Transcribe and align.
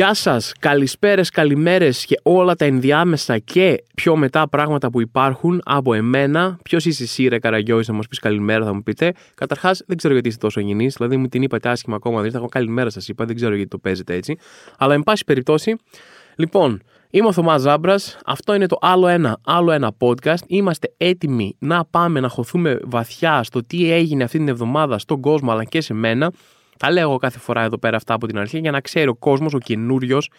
Γεια 0.00 0.14
σας, 0.14 0.52
καλησπέρες, 0.58 1.30
καλημέρες 1.30 2.04
και 2.04 2.20
όλα 2.22 2.54
τα 2.54 2.64
ενδιάμεσα 2.64 3.38
και 3.38 3.84
πιο 3.94 4.16
μετά 4.16 4.48
πράγματα 4.48 4.90
που 4.90 5.00
υπάρχουν 5.00 5.60
από 5.64 5.94
εμένα. 5.94 6.58
Ποιος 6.62 6.84
είσαι 6.84 7.02
εσύ, 7.02 7.28
Ρε 7.28 7.38
Καραγκιόη, 7.38 7.84
να 7.86 7.94
μας 7.94 8.08
πεις 8.08 8.18
καλημέρα, 8.18 8.64
θα 8.64 8.74
μου 8.74 8.82
πείτε. 8.82 9.12
Καταρχάς, 9.34 9.82
δεν 9.86 9.96
ξέρω 9.96 10.12
γιατί 10.12 10.28
είστε 10.28 10.40
τόσο 10.40 10.60
γεννής, 10.60 10.94
δηλαδή 10.94 11.16
μου 11.16 11.28
την 11.28 11.42
είπατε 11.42 11.68
άσχημα 11.68 11.96
ακόμα, 11.96 12.20
δεν 12.22 12.34
έχω 12.34 12.46
καλημέρα 12.46 12.90
σας 12.90 13.08
είπα, 13.08 13.24
δεν 13.24 13.36
ξέρω 13.36 13.54
γιατί 13.54 13.70
το 13.70 13.78
παίζετε 13.78 14.14
έτσι. 14.14 14.36
Αλλά, 14.78 14.94
εν 14.94 15.02
πάση 15.02 15.24
περιπτώσει, 15.24 15.76
λοιπόν, 16.36 16.82
Είμαι 17.10 17.26
ο 17.26 17.32
Θωμάς 17.32 17.60
Ζάμπρας. 17.60 18.18
Αυτό 18.24 18.54
είναι 18.54 18.66
το 18.66 18.78
άλλο 18.80 19.06
ένα, 19.06 19.38
άλλο 19.44 19.70
ένα 19.70 19.92
podcast. 19.98 20.46
Είμαστε 20.46 20.94
έτοιμοι 20.96 21.56
να 21.58 21.84
πάμε 21.84 22.20
να 22.20 22.28
χωθούμε 22.28 22.78
βαθιά 22.82 23.42
στο 23.42 23.64
τι 23.64 23.92
έγινε 23.92 24.24
αυτή 24.24 24.38
την 24.38 24.48
εβδομάδα 24.48 24.98
στον 24.98 25.20
κόσμο 25.20 25.52
αλλά 25.52 25.64
και 25.64 25.80
σε 25.80 25.94
μένα. 25.94 26.32
Τα 26.80 26.90
λέω 26.90 27.02
εγώ 27.02 27.16
κάθε 27.16 27.38
φορά 27.38 27.62
εδώ 27.62 27.78
πέρα 27.78 27.96
αυτά 27.96 28.14
από 28.14 28.26
την 28.26 28.38
αρχή 28.38 28.58
για 28.58 28.70
να 28.70 28.80
ξέρει 28.80 29.08
ο 29.08 29.14
κόσμος, 29.14 29.54
ο 29.54 29.58
καινούριος, 29.58 30.30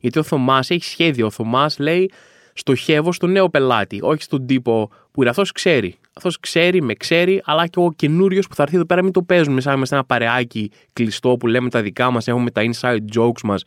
γιατί 0.00 0.18
ο 0.18 0.22
Θωμάς 0.22 0.70
έχει 0.70 0.84
σχέδιο. 0.84 1.26
Ο 1.26 1.30
Θωμάς 1.30 1.78
λέει 1.78 2.10
στοχεύω 2.54 3.12
στο 3.12 3.26
νέο 3.26 3.48
πελάτη, 3.48 3.98
όχι 4.02 4.22
στον 4.22 4.46
τύπο 4.46 4.90
που 5.10 5.20
είναι 5.20 5.30
αυτό 5.30 5.42
ξέρει. 5.54 5.98
Αυτό 6.12 6.30
ξέρει, 6.40 6.82
με 6.82 6.94
ξέρει, 6.94 7.42
αλλά 7.44 7.66
και 7.66 7.78
ο 7.78 7.92
καινούριος 7.96 8.48
που 8.48 8.54
θα 8.54 8.62
έρθει 8.62 8.76
εδώ 8.76 8.84
πέρα 8.84 9.02
μην 9.02 9.12
το 9.12 9.22
παίζουμε 9.22 9.60
σαν 9.60 9.76
είμαστε 9.76 9.94
ένα 9.94 10.04
παρεάκι 10.04 10.70
κλειστό 10.92 11.36
που 11.36 11.46
λέμε 11.46 11.70
τα 11.70 11.82
δικά 11.82 12.10
μας, 12.10 12.28
έχουμε 12.28 12.50
τα 12.50 12.62
inside 12.64 13.18
jokes 13.18 13.40
μας. 13.42 13.64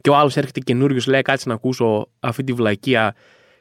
Και 0.00 0.10
ο 0.10 0.16
άλλος 0.16 0.36
έρχεται 0.36 0.60
καινούριος, 0.60 1.06
λέει: 1.06 1.22
Κάτσε 1.22 1.48
να 1.48 1.54
ακούσω 1.54 2.08
αυτή 2.20 2.44
τη 2.44 2.52
βλακεία. 2.52 3.14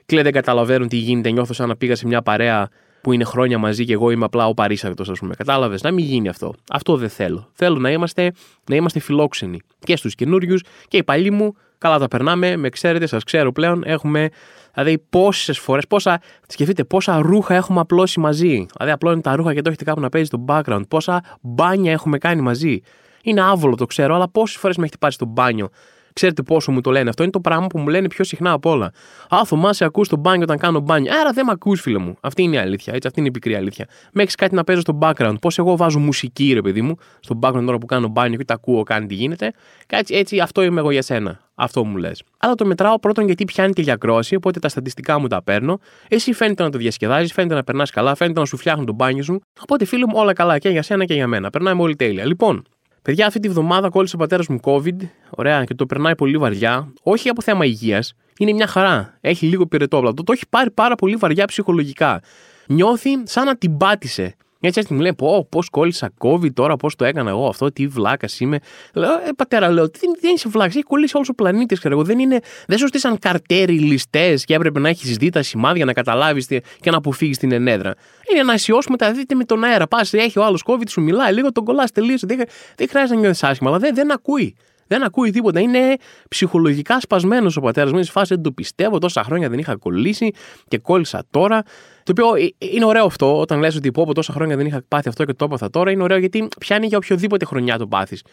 Και 0.05 0.15
λέει: 0.15 0.23
Δεν 0.23 0.33
καταλαβαίνουν 0.33 0.87
τι 0.87 0.97
γίνεται. 0.97 1.31
Νιώθω 1.31 1.53
σαν 1.53 1.67
να 1.67 1.75
πήγα 1.75 1.95
σε 1.95 2.07
μια 2.07 2.21
παρέα 2.21 2.69
που 3.03 3.11
είναι 3.11 3.23
χρόνια 3.23 3.57
μαζί 3.57 3.85
και 3.85 3.93
εγώ 3.93 4.11
είμαι 4.11 4.25
απλά 4.25 4.47
ο 4.47 4.53
παρήσακτο, 4.53 5.11
ας 5.11 5.19
πούμε. 5.19 5.35
Κατάλαβες, 5.35 5.81
να 5.81 5.91
μην 5.91 6.05
γίνει 6.05 6.29
αυτό. 6.29 6.53
Αυτό 6.69 6.97
δεν 6.97 7.09
θέλω. 7.09 7.49
Θέλω 7.53 7.77
να 7.77 7.91
είμαστε, 7.91 8.31
να 8.69 8.75
είμαστε 8.75 8.99
φιλόξενοι 8.99 9.59
και 9.79 9.95
στους 9.95 10.15
καινούριους 10.15 10.63
και 10.87 10.97
οι 10.97 11.03
παλιοί 11.03 11.29
μου. 11.33 11.55
Καλά 11.77 11.99
τα 11.99 12.07
περνάμε, 12.07 12.55
με 12.55 12.69
ξέρετε, 12.69 13.05
σας 13.05 13.23
ξέρω 13.23 13.51
πλέον. 13.51 13.83
Έχουμε, 13.85 14.29
δηλαδή, 14.73 15.03
πόσες 15.09 15.59
φορές, 15.59 15.87
πόσα, 15.87 16.21
σκεφτείτε, 16.47 16.83
πόσα 16.83 17.17
ρούχα 17.21 17.55
έχουμε 17.55 17.79
απλώσει 17.79 18.19
μαζί. 18.19 18.65
Δηλαδή, 18.77 18.91
απλώνει 18.91 19.21
τα 19.21 19.35
ρούχα 19.35 19.53
και 19.53 19.61
το 19.61 19.69
έχετε 19.69 19.83
κάπου 19.83 19.99
να 19.99 20.09
παίζει 20.09 20.27
στο 20.27 20.45
background. 20.47 20.83
Πόσα 20.87 21.37
μπάνια 21.41 21.91
έχουμε 21.91 22.17
κάνει 22.17 22.41
μαζί. 22.41 22.81
Είναι 23.23 23.41
άβολο, 23.41 23.75
το 23.75 23.85
ξέρω, 23.85 24.15
αλλά 24.15 24.29
πόσες 24.29 24.57
φορές 24.57 24.77
με 24.77 24.83
έχετε 24.83 24.97
πάρει 24.99 25.13
στο 25.13 25.25
μπάνιο 25.25 25.69
Ξέρετε 26.13 26.41
πόσο 26.41 26.71
μου 26.71 26.81
το 26.81 26.91
λένε. 26.91 27.09
Αυτό 27.09 27.23
είναι 27.23 27.31
το 27.31 27.39
πράγμα 27.39 27.67
που 27.67 27.79
μου 27.79 27.87
λένε 27.87 28.07
πιο 28.07 28.23
συχνά 28.23 28.51
από 28.51 28.69
όλα. 28.69 28.91
Α, 29.35 29.45
Θωμά, 29.45 29.73
σε 29.73 29.85
ακούς 29.85 30.07
στο 30.07 30.17
μπάνιο 30.17 30.43
όταν 30.43 30.57
κάνω 30.57 30.79
μπάνιο. 30.79 31.13
Άρα 31.19 31.31
δεν 31.31 31.45
με 31.45 31.51
ακούς, 31.51 31.81
φίλε 31.81 31.97
μου. 31.97 32.17
Αυτή 32.21 32.43
είναι 32.43 32.55
η 32.55 32.59
αλήθεια. 32.59 32.93
Έτσι, 32.93 33.07
αυτή 33.07 33.19
είναι 33.19 33.29
η 33.29 33.31
πικρή 33.31 33.55
αλήθεια. 33.55 33.87
Με 34.11 34.21
έχεις 34.21 34.35
κάτι 34.35 34.55
να 34.55 34.63
παίζω 34.63 34.79
στο 34.79 34.97
background. 35.01 35.35
Πώς 35.41 35.57
εγώ 35.57 35.77
βάζω 35.77 35.99
μουσική, 35.99 36.53
ρε 36.53 36.61
παιδί 36.61 36.81
μου, 36.81 36.95
στο 37.19 37.39
background 37.41 37.63
τώρα 37.65 37.77
που 37.77 37.85
κάνω 37.85 38.07
μπάνιο 38.07 38.37
και 38.37 38.45
τα 38.45 38.53
ακούω, 38.53 38.83
κάνει 38.83 39.05
τι 39.05 39.13
γίνεται. 39.13 39.53
Έτσι, 39.87 40.15
έτσι, 40.15 40.39
αυτό 40.39 40.61
είμαι 40.61 40.79
εγώ 40.79 40.91
για 40.91 41.01
σένα. 41.01 41.39
Αυτό 41.55 41.83
μου 41.83 41.97
λες. 41.97 42.23
Αλλά 42.37 42.55
το 42.55 42.65
μετράω 42.65 42.99
πρώτον 42.99 43.25
γιατί 43.25 43.45
πιάνει 43.45 43.73
και 43.73 43.81
για 43.81 43.95
κρόση, 43.95 44.35
οπότε 44.35 44.59
τα 44.59 44.69
στατιστικά 44.69 45.19
μου 45.19 45.27
τα 45.27 45.43
παίρνω. 45.43 45.79
Εσύ 46.07 46.33
φαίνεται 46.33 46.63
να 46.63 46.69
το 46.69 46.77
διασκεδάζεις, 46.77 47.33
φαίνεται 47.33 47.53
να 47.53 47.63
περνάς 47.63 47.91
καλά, 47.91 48.15
φαίνεται 48.15 48.39
να 48.39 48.45
σου 48.45 48.57
φτιάχνουν 48.57 48.85
το 48.85 48.93
μπάνιο 48.93 49.23
σου. 49.23 49.41
Οπότε 49.61 49.85
φίλο 49.85 50.07
μου 50.07 50.13
όλα 50.15 50.33
καλά 50.33 50.57
και 50.57 50.69
για 50.69 50.81
σένα 50.81 51.05
και 51.05 51.13
για 51.13 51.27
μένα. 51.27 51.49
Περνάμε 51.49 51.81
όλοι 51.81 51.95
τέλεια. 51.95 52.25
Λοιπόν, 52.25 52.63
Παιδιά, 53.03 53.27
αυτή 53.27 53.39
τη 53.39 53.49
βδομάδα 53.49 53.89
κόλλησε 53.89 54.15
ο 54.15 54.19
πατέρας 54.19 54.47
μου 54.47 54.59
COVID. 54.63 54.95
Ωραία, 55.29 55.63
και 55.63 55.73
το 55.73 55.85
περνάει 55.85 56.15
πολύ 56.15 56.37
βαριά. 56.37 56.93
Όχι 57.03 57.29
από 57.29 57.41
θέμα 57.41 57.65
υγείας. 57.65 58.13
Είναι 58.37 58.53
μια 58.53 58.67
χαρά. 58.67 59.17
Έχει 59.21 59.45
λίγο 59.45 59.65
πυρετόπλατο. 59.65 60.23
Το 60.23 60.31
έχει 60.31 60.43
πάρει 60.49 60.71
πάρα 60.71 60.95
πολύ 60.95 61.15
βαριά 61.15 61.45
ψυχολογικά. 61.45 62.21
Νιώθει 62.67 63.09
σαν 63.23 63.45
να 63.45 63.55
την 63.57 63.77
πάτησε. 63.77 64.35
Έτσι 64.65 64.79
έτσι 64.79 64.93
μου 64.93 64.99
λέει, 64.99 65.13
πω, 65.13 65.47
πώς 65.49 65.69
κόλλησα 65.69 66.13
COVID 66.17 66.53
τώρα, 66.53 66.75
πώς 66.75 66.95
το 66.95 67.05
έκανα 67.05 67.29
εγώ 67.29 67.47
αυτό, 67.47 67.71
τι 67.71 67.87
βλάκας 67.87 68.39
είμαι. 68.39 68.59
Λέω, 68.93 69.11
ε, 69.11 69.29
πατέρα, 69.35 69.69
λέω, 69.69 69.83
δεν, 69.83 70.15
δεν 70.21 70.33
είσαι 70.33 70.49
βλάκας, 70.49 70.75
έχει 70.75 70.83
κολλήσει 70.83 71.15
όλος 71.15 71.29
ο 71.29 71.33
πλανήτης, 71.33 71.79
ξέρω 71.79 71.93
εγώ. 71.93 72.03
Δεν, 72.03 72.19
είναι, 72.19 72.39
δεν 72.67 72.77
σου 72.77 72.87
στήσαν 72.87 73.19
καρτέρι 73.19 73.79
ληστές 73.79 74.45
και 74.45 74.53
έπρεπε 74.53 74.79
να 74.79 74.89
έχεις 74.89 75.17
δει 75.17 75.29
τα 75.29 75.41
σημάδια 75.41 75.85
να 75.85 75.93
καταλάβεις 75.93 76.47
και 76.79 76.91
να 76.91 76.97
αποφύγεις 76.97 77.37
την 77.37 77.51
ενέδρα. 77.51 77.93
Είναι 78.31 78.43
να 78.43 78.53
αισιώσουμε 78.53 78.97
τα 78.97 79.11
δείτε 79.11 79.35
με 79.35 79.43
τον 79.43 79.63
αέρα. 79.63 79.87
Πας, 79.87 80.13
έχει 80.13 80.39
ο 80.39 80.43
άλλος 80.43 80.63
COVID, 80.65 80.89
σου 80.89 81.01
μιλάει 81.01 81.33
λίγο, 81.33 81.51
τον 81.51 81.63
κολλάς 81.63 81.91
τελείωσε. 81.91 82.25
Δεν, 82.25 82.41
δεν 82.75 82.87
χρειάζεται 82.89 83.15
να 83.15 83.19
νιώθεις 83.19 83.43
άσχημα, 83.43 83.69
αλλά 83.69 83.79
δεν, 83.79 83.95
δεν 83.95 84.11
ακούει. 84.11 84.55
Δεν 84.87 85.03
ακούει 85.03 85.29
τίποτα. 85.29 85.59
Είναι 85.59 85.95
ψυχολογικά 86.29 86.99
σπασμένος 86.99 87.57
ο 87.57 87.61
πατέρας 87.61 87.91
μου. 87.91 87.97
Είναι 87.97 88.05
φάση 88.05 88.33
δεν 88.33 88.43
το 88.43 88.51
πιστεύω. 88.51 88.97
Τόσα 88.97 89.23
χρόνια 89.23 89.49
δεν 89.49 89.59
είχα 89.59 89.75
κολλήσει 89.75 90.31
και 90.67 90.77
κόλλησα 90.77 91.23
τώρα. 91.31 91.63
Το 92.03 92.11
οποίο 92.11 92.35
ε, 92.35 92.43
ε, 92.43 92.67
είναι 92.73 92.85
ωραίο 92.85 93.05
αυτό 93.05 93.39
όταν 93.39 93.59
λες 93.59 93.75
ότι 93.75 93.91
πω 93.91 94.01
από 94.01 94.13
τόσα 94.13 94.33
χρόνια 94.33 94.55
δεν 94.55 94.65
είχα 94.65 94.83
πάθει 94.87 95.07
αυτό 95.07 95.25
και 95.25 95.33
το 95.33 95.45
έπαθα 95.45 95.69
τώρα. 95.69 95.91
Είναι 95.91 96.03
ωραίο 96.03 96.17
γιατί 96.17 96.47
πιάνει 96.59 96.87
για 96.87 96.97
οποιοδήποτε 96.97 97.45
χρονιά 97.45 97.77
το 97.77 97.87
πάθεις. 97.87 98.23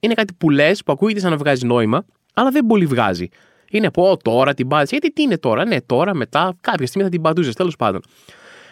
Είναι 0.00 0.14
κάτι 0.14 0.34
που 0.38 0.50
λες, 0.50 0.82
που 0.82 0.92
ακούγεται 0.92 1.20
σαν 1.20 1.30
να 1.30 1.36
βγάζει 1.36 1.66
νόημα, 1.66 2.04
αλλά 2.34 2.50
δεν 2.50 2.66
πολύ 2.66 2.86
βγάζει. 2.86 3.28
Είναι 3.70 3.90
πω 3.90 4.16
τώρα 4.22 4.54
την 4.54 4.68
πάτησε. 4.68 4.96
Γιατί 5.00 5.12
τι 5.12 5.22
είναι 5.22 5.38
τώρα, 5.38 5.64
ναι, 5.64 5.80
τώρα, 5.80 6.14
μετά, 6.14 6.56
κάποια 6.60 6.86
στιγμή 6.86 7.06
θα 7.08 7.12
την 7.12 7.22
πατούσες, 7.22 7.54
τέλος 7.54 7.76
πάντων. 7.76 8.00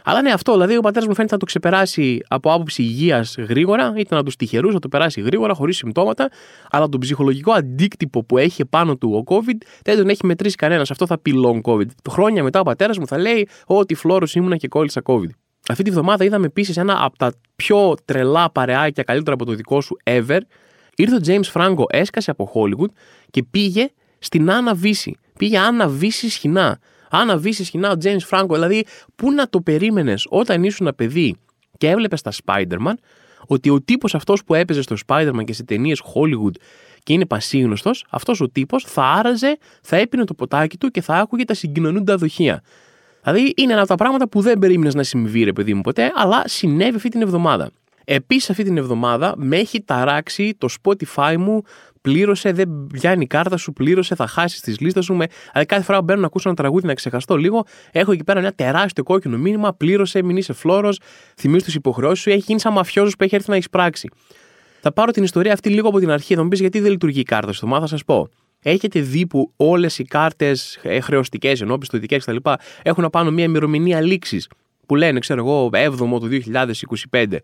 Αλλά 0.08 0.22
ναι, 0.22 0.32
αυτό 0.32 0.52
δηλαδή 0.52 0.76
ο 0.76 0.80
πατέρας 0.80 1.08
μου 1.08 1.14
φαίνεται 1.14 1.32
να 1.32 1.38
το 1.38 1.46
ξεπεράσει 1.46 2.20
από 2.28 2.52
άποψη 2.52 2.82
υγείας 2.82 3.36
γρήγορα, 3.38 3.92
ήταν 3.96 4.18
να 4.18 4.24
τους 4.24 4.36
τυχερούς, 4.36 4.74
να 4.74 4.80
το 4.80 4.88
περάσει 4.88 5.20
γρήγορα, 5.20 5.54
χωρίς 5.54 5.76
συμπτώματα, 5.76 6.28
αλλά 6.70 6.88
τον 6.88 7.00
ψυχολογικό 7.00 7.52
αντίκτυπο 7.52 8.24
που 8.24 8.38
έχει 8.38 8.64
πάνω 8.64 8.96
του 8.96 9.24
ο 9.26 9.34
COVID 9.34 9.56
δεν 9.84 9.96
τον 9.96 10.08
έχει 10.08 10.26
μετρήσει 10.26 10.56
κανένας. 10.56 10.90
Αυτό 10.90 11.06
θα 11.06 11.18
πει 11.18 11.32
long 11.44 11.60
COVID. 11.60 11.86
Χρόνια 12.10 12.42
μετά 12.42 12.60
ο 12.60 12.62
πατέρας 12.62 12.98
μου 12.98 13.06
θα 13.06 13.18
λέει 13.18 13.48
ότι 13.66 13.94
φλόρος 13.94 14.34
ήμουνα 14.34 14.56
και 14.56 14.68
κόλλησα 14.68 15.02
COVID. 15.04 15.30
Αυτή 15.68 15.82
τη 15.82 15.90
βδομάδα 15.90 16.24
είδαμε 16.24 16.46
επίσης 16.46 16.76
ένα 16.76 17.04
από 17.04 17.18
τα 17.18 17.32
πιο 17.56 17.94
τρελά 18.04 18.50
παρεάκια 18.50 19.02
καλύτερα 19.02 19.34
από 19.34 19.44
το 19.44 19.52
δικό 19.52 19.80
σου 19.80 19.96
ever. 20.04 20.40
Ήρθε 20.96 21.14
ο 21.14 21.20
James 21.26 21.52
Franco, 21.52 21.84
έσκασε 21.88 22.30
από 22.30 22.52
Hollywood 22.54 22.90
και 23.30 23.42
πήγε 23.42 23.90
στην 24.18 24.50
Άννα 24.50 24.74
Βύση. 24.74 25.16
Πήγε 25.38 25.58
Άννα 25.58 25.88
Βύση 25.88 26.30
σχοινά. 26.30 26.78
Αν 27.10 27.40
βύσει 27.40 27.64
σκηνά 27.64 27.90
ο 27.90 27.94
James 28.02 28.28
Franco, 28.30 28.50
δηλαδή 28.50 28.84
πού 29.16 29.32
να 29.32 29.48
το 29.48 29.60
περίμενες 29.60 30.26
όταν 30.28 30.64
ήσουν 30.64 30.86
ένα 30.86 30.94
παιδί 30.94 31.36
και 31.78 31.88
έβλεπες 31.88 32.22
τα 32.22 32.32
Spider-Man, 32.44 32.94
ότι 33.46 33.70
ο 33.70 33.82
τύπος 33.82 34.14
αυτός 34.14 34.44
που 34.44 34.54
έπαιζε 34.54 34.82
στο 34.82 34.96
Spider-Man 35.06 35.44
και 35.44 35.52
σε 35.52 35.64
ταινίες 35.64 36.02
Hollywood 36.02 36.54
και 37.02 37.12
είναι 37.12 37.26
πασίγνωστος, 37.26 38.04
αυτός 38.10 38.40
ο 38.40 38.48
τύπος 38.48 38.84
θα 38.84 39.02
άραζε, 39.02 39.58
θα 39.82 39.96
έπινε 39.96 40.24
το 40.24 40.34
ποτάκι 40.34 40.76
του 40.76 40.88
και 40.88 41.00
θα 41.00 41.14
άκουγε 41.14 41.44
τα 41.44 41.54
συγκοινωνούντα 41.54 42.16
δοχεία. 42.16 42.62
Δηλαδή 43.22 43.52
είναι 43.56 43.72
ένα 43.72 43.80
από 43.80 43.90
τα 43.90 43.96
πράγματα 43.96 44.28
που 44.28 44.40
δεν 44.40 44.58
περίμενες 44.58 44.94
να 44.94 45.02
συμβεί, 45.02 45.44
ρε 45.44 45.52
παιδί 45.52 45.74
μου 45.74 45.80
ποτέ, 45.80 46.12
αλλά 46.14 46.42
συνέβη 46.46 46.96
αυτή 46.96 47.08
την 47.08 47.22
εβδομάδα. 47.22 47.70
Επίσης, 48.10 48.50
αυτή 48.50 48.64
την 48.64 48.76
εβδομάδα 48.76 49.34
με 49.36 49.56
έχει 49.56 49.82
ταράξει 49.82 50.54
το 50.58 50.68
Spotify 50.82 51.36
μου 51.38 51.62
πλήρωσε, 52.00 52.52
δεν 52.52 52.86
πιάνει 52.92 53.22
η 53.22 53.26
κάρτα 53.26 53.56
σου, 53.56 53.72
πλήρωσε, 53.72 54.14
θα 54.14 54.26
χάσεις 54.26 54.60
τις 54.60 54.80
λίστες 54.80 55.04
σου. 55.04 55.14
Με... 55.14 55.26
Δηλαδή, 55.52 55.68
κάθε 55.68 55.82
φορά 55.82 55.98
που 55.98 56.04
μπαίνω 56.04 56.20
να 56.20 56.26
ακούσω 56.26 56.48
ένα 56.48 56.56
τραγούδι 56.56 56.86
να 56.86 56.94
ξεχαστώ 56.94 57.36
λίγο, 57.36 57.64
έχω 57.92 58.12
εκεί 58.12 58.24
πέρα 58.24 58.38
ένα 58.38 58.52
τεράστιο 58.52 59.04
κόκκινο 59.04 59.38
μήνυμα. 59.38 59.74
Πλήρωσε, 59.74 60.22
μην 60.22 60.36
είσαι 60.36 60.52
φλόρος, 60.52 61.00
θυμίζει 61.36 61.64
τις 61.64 61.74
υποχρεώσεις 61.74 62.22
σου, 62.22 62.30
έχει 62.30 62.44
γίνει 62.46 62.60
σαν 62.60 62.72
μαφιόζος 62.72 63.16
που 63.16 63.24
έχει 63.24 63.34
έρθει 63.34 63.48
να 63.50 63.54
έχεις 63.54 63.68
πράξει. 63.68 64.08
Θα 64.80 64.92
πάρω 64.92 65.10
την 65.10 65.22
ιστορία 65.22 65.52
αυτή 65.52 65.68
λίγο 65.68 65.88
από 65.88 65.98
την 65.98 66.10
αρχή. 66.10 66.34
Θα 66.34 66.42
μου 66.42 66.48
πεις 66.48 66.60
γιατί 66.60 66.80
δεν 66.80 66.90
λειτουργεί 66.90 67.20
η 67.20 67.22
κάρτα 67.22 67.52
στο 67.52 67.78
θα 67.80 67.86
σας 67.86 68.04
πω. 68.04 68.28
Έχετε 68.62 69.00
δει 69.00 69.26
που 69.26 69.52
όλες 69.56 69.98
οι 69.98 70.04
κάρτες 70.04 70.78
χρεωστικές, 71.02 71.60
ενώ 71.60 71.78
πιστοτικέ 71.78 72.16
κτλ. 72.16 72.36
έχουν 72.82 73.08
πάνω 73.10 73.30
μια 73.30 73.44
ημερομηνία 73.44 74.00
λήξης 74.00 74.48
που 74.88 74.94
λένε, 74.96 75.18
ξέρω 75.18 75.40
εγώ, 75.40 75.70
7ο 75.72 76.20
του 76.20 76.28
2025. 77.10 77.36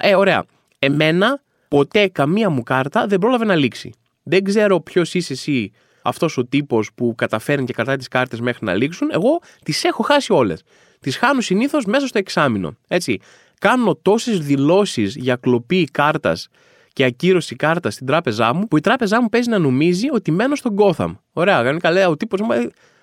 Ε, 0.00 0.14
ωραία. 0.14 0.44
Εμένα 0.78 1.40
ποτέ 1.68 2.08
καμία 2.08 2.50
μου 2.50 2.62
κάρτα 2.62 3.06
δεν 3.06 3.18
πρόλαβε 3.18 3.44
να 3.44 3.54
λήξει. 3.54 3.92
Δεν 4.22 4.44
ξέρω 4.44 4.80
ποιος 4.80 5.14
είσαι 5.14 5.32
εσύ 5.32 5.72
αυτός 6.02 6.36
ο 6.36 6.46
τύπος 6.46 6.90
που 6.94 7.14
καταφέρνει 7.16 7.64
και 7.64 7.72
κρατάει 7.72 7.96
τις 7.96 8.08
κάρτες 8.08 8.40
μέχρι 8.40 8.64
να 8.64 8.74
λήξουν. 8.74 9.08
Εγώ 9.12 9.40
τις 9.64 9.84
έχω 9.84 10.02
χάσει 10.02 10.32
όλες. 10.32 10.62
Τις 11.00 11.16
χάνω 11.16 11.40
συνήθως 11.40 11.84
μέσα 11.84 12.06
στο 12.06 12.18
εξάμεινο. 12.18 12.76
Έτσι. 12.88 13.20
Κάνω 13.60 13.94
τόσες 13.94 14.38
δηλώσεις 14.38 15.16
για 15.16 15.36
κλοπή 15.36 15.84
κάρτας 15.84 16.48
και 16.92 17.04
ακύρωση 17.04 17.56
κάρτας 17.56 17.94
στην 17.94 18.06
τράπεζά 18.06 18.54
μου, 18.54 18.68
που 18.68 18.76
η 18.76 18.80
τράπεζά 18.80 19.22
μου 19.22 19.28
παίζει 19.28 19.48
να 19.48 19.58
νομίζει 19.58 20.06
ότι 20.12 20.30
μένω 20.30 20.54
στον 20.54 20.74
Gotham. 20.78 21.16
Ωραία, 21.32 21.62
κάνει 21.62 21.78
καλά. 21.78 22.08
Ο 22.08 22.16
τύπος 22.16 22.40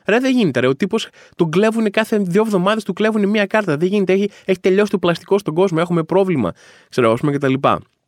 Ρε, 0.06 0.20
δεν 0.20 0.32
γίνεται. 0.32 0.60
Ρε. 0.60 0.68
Ο 0.68 0.76
τύπος 0.76 1.08
τον 1.36 1.52
κλέβουν 1.52 1.92
κάθε 1.92 2.18
δύο 2.18 2.42
εβδομάδες, 2.42 2.84
του 2.84 2.94
κλέβουν 2.94 3.30
μία 3.30 3.46
κάρτα. 3.46 3.78
Δεν 3.78 3.88
γίνεται. 3.88 4.14
Έχει, 4.14 4.30
έχει 4.46 4.60
τελειώσει 4.60 4.92
το 4.92 4.98
πλαστικό 4.98 5.38
στον 5.38 5.54
κόσμο. 5.54 5.78
Έχουμε 5.82 6.04
πρόβλημα. 6.04 6.52
Ξέρω, 6.90 7.12
ας 7.12 7.20
πούμε 7.20 7.32
κτλ. 7.32 7.54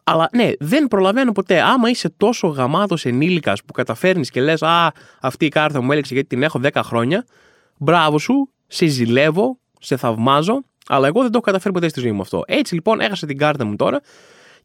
Αλλά 0.03 0.29
ναι, 0.33 0.51
δεν 0.59 0.87
προλαβαίνω 0.87 1.31
ποτέ. 1.31 1.61
Άμα 1.61 1.89
είσαι 1.89 2.09
τόσο 2.17 2.47
γαμάτος 2.47 3.05
ενήλικας 3.05 3.63
που 3.63 3.73
καταφέρνεις 3.73 4.29
και 4.29 4.41
λες: 4.41 4.63
Α, 4.63 4.91
αυτή 5.21 5.45
η 5.45 5.49
κάρτα 5.49 5.81
μου 5.81 5.91
έλεξε 5.91 6.13
γιατί 6.13 6.27
την 6.27 6.43
έχω 6.43 6.59
10 6.63 6.69
χρόνια. 6.83 7.25
Μπράβο 7.77 8.17
σου, 8.19 8.49
σε 8.67 8.85
ζηλεύω, 8.85 9.59
σε 9.79 9.97
θαυμάζω, 9.97 10.61
αλλά 10.87 11.07
εγώ 11.07 11.21
δεν 11.21 11.31
το 11.31 11.37
έχω 11.37 11.45
καταφέρει 11.45 11.73
ποτέ 11.73 11.87
στη 11.87 11.99
ζωή 11.99 12.11
μου 12.11 12.21
αυτό. 12.21 12.43
Έτσι 12.47 12.73
λοιπόν 12.73 12.99
έχασα 12.99 13.27
την 13.27 13.37
κάρτα 13.37 13.65
μου 13.65 13.75
τώρα 13.75 14.01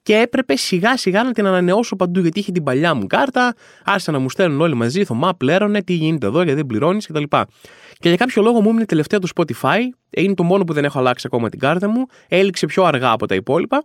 και 0.02 0.16
έπρεπε 0.16 0.56
σιγά 0.56 0.96
σιγά 0.96 1.22
να 1.22 1.32
την 1.32 1.46
ανανεώσω 1.46 1.96
παντού 1.96 2.20
γιατί 2.20 2.38
είχε 2.38 2.52
την 2.52 2.62
παλιά 2.62 2.94
μου 2.94 3.06
κάρτα. 3.06 3.54
Άρχισαν 3.84 4.14
να 4.14 4.20
μου 4.20 4.30
στέλνουν 4.30 4.60
όλοι 4.60 4.74
μαζί, 4.74 5.04
Θωμά, 5.04 5.34
πλέρωνε, 5.34 5.82
τι 5.82 5.92
γίνεται 5.92 6.26
εδώ, 6.26 6.42
γιατί 6.42 6.56
δεν 6.56 6.66
πληρώνεις 6.66 7.06
κτλ. 7.06 7.22
Και 7.98 8.08
για 8.08 8.16
κάποιο 8.16 8.42
λόγο 8.42 8.60
μου 8.60 8.68
έμεινε 8.68 8.84
τελευταία 8.84 9.18
του 9.18 9.28
Spotify. 9.36 9.78
Είναι 10.10 10.34
το 10.34 10.42
μόνο 10.42 10.64
που 10.64 10.72
δεν 10.72 10.84
έχω 10.84 10.98
αλλάξει 10.98 11.26
ακόμα 11.26 11.48
την 11.48 11.58
κάρτα 11.58 11.88
μου. 11.88 12.06
Έληξε 12.28 12.66
πιο 12.66 12.84
αργά 12.84 13.10
από 13.10 13.26
τα 13.26 13.34
υπόλοιπα. 13.34 13.82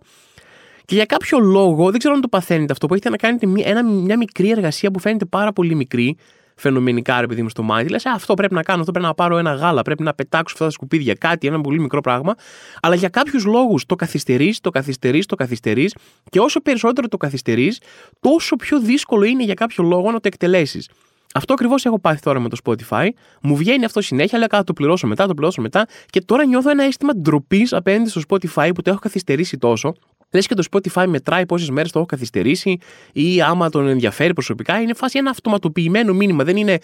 Και 0.84 0.94
για 0.94 1.04
κάποιο 1.04 1.38
λόγο, 1.38 1.90
δεν 1.90 1.98
ξέρω 1.98 2.14
αν 2.14 2.20
το 2.20 2.28
παθαίνετε 2.28 2.72
αυτό, 2.72 2.86
που 2.86 2.94
έχετε 2.94 3.10
να 3.10 3.16
κάνετε 3.16 3.46
μια, 3.46 3.68
ένα, 3.68 3.84
μια 3.84 4.16
μικρή 4.16 4.50
εργασία 4.50 4.90
που 4.90 4.98
φαίνεται 4.98 5.24
πάρα 5.24 5.52
πολύ 5.52 5.74
μικρή, 5.74 6.16
φαινομενικά, 6.56 7.20
ρε 7.20 7.26
παιδί 7.26 7.42
μου, 7.42 7.48
στο 7.48 7.62
μάτι. 7.62 7.88
Λες, 7.88 8.06
αυτό 8.06 8.34
πρέπει 8.34 8.54
να 8.54 8.62
κάνω, 8.62 8.80
αυτό 8.80 8.92
πρέπει 8.92 9.06
να 9.06 9.14
πάρω 9.14 9.36
ένα 9.38 9.54
γάλα, 9.54 9.82
πρέπει 9.82 10.02
να 10.02 10.14
πετάξω 10.14 10.54
αυτά 10.54 10.64
τα 10.64 10.70
σκουπίδια, 10.70 11.14
κάτι, 11.14 11.46
ένα 11.46 11.60
πολύ 11.60 11.80
μικρό 11.80 12.00
πράγμα. 12.00 12.34
Αλλά 12.82 12.94
για 12.94 13.08
κάποιους 13.08 13.44
λόγους 13.44 13.86
το 13.86 13.94
καθυστερείς, 13.94 14.60
το 14.60 14.70
καθυστερείς, 14.70 15.26
το 15.26 15.36
καθυστερείς 15.36 15.94
και 16.30 16.40
όσο 16.40 16.60
περισσότερο 16.60 17.08
το 17.08 17.16
καθυστερείς, 17.16 17.80
τόσο 18.20 18.56
πιο 18.56 18.80
δύσκολο 18.80 19.24
είναι 19.24 19.44
για 19.44 19.54
κάποιο 19.54 19.84
λόγο 19.84 20.10
να 20.10 20.20
το 20.20 20.28
εκτελέσεις. 20.28 20.88
Αυτό 21.34 21.52
ακριβώς 21.52 21.84
έχω 21.84 22.00
πάθει 22.00 22.20
τώρα 22.20 22.40
με 22.40 22.48
το 22.48 22.56
Spotify. 22.64 23.08
Μου 23.42 23.56
βγαίνει 23.56 23.84
αυτό 23.84 24.00
συνέχεια, 24.00 24.38
αλλά 24.38 24.64
το 24.64 24.72
πληρώσω 24.72 25.06
μετά, 25.06 25.26
το 25.26 25.34
πληρώσω 25.34 25.60
μετά. 25.60 25.86
Και 26.06 26.20
τώρα 26.20 26.46
νιώθω 26.46 26.70
ένα 26.70 26.84
αίσθημα 26.84 27.12
ντροπής 27.16 27.72
απέναντι 27.72 28.08
στο 28.10 28.20
Spotify 28.28 28.70
που 28.74 28.82
το 28.82 28.90
έχω 28.90 28.98
καθυστερήσει 28.98 29.58
τόσο. 29.58 29.94
Λες 30.36 30.46
και 30.46 30.54
το 30.54 30.64
Spotify 30.70 31.06
μετράει 31.06 31.46
πόσες 31.46 31.70
μέρες 31.70 31.90
το 31.90 31.98
έχω 31.98 32.06
καθυστερήσει 32.06 32.78
ή 33.12 33.42
άμα 33.42 33.70
τον 33.70 33.88
ενδιαφέρει 33.88 34.32
προσωπικά. 34.32 34.80
Είναι 34.80 34.94
φάση 34.94 35.18
ένα 35.18 35.30
αυτοματοποιημένο 35.30 36.14
μήνυμα. 36.14 36.44
Δεν 36.44 36.56
είναι 36.56 36.78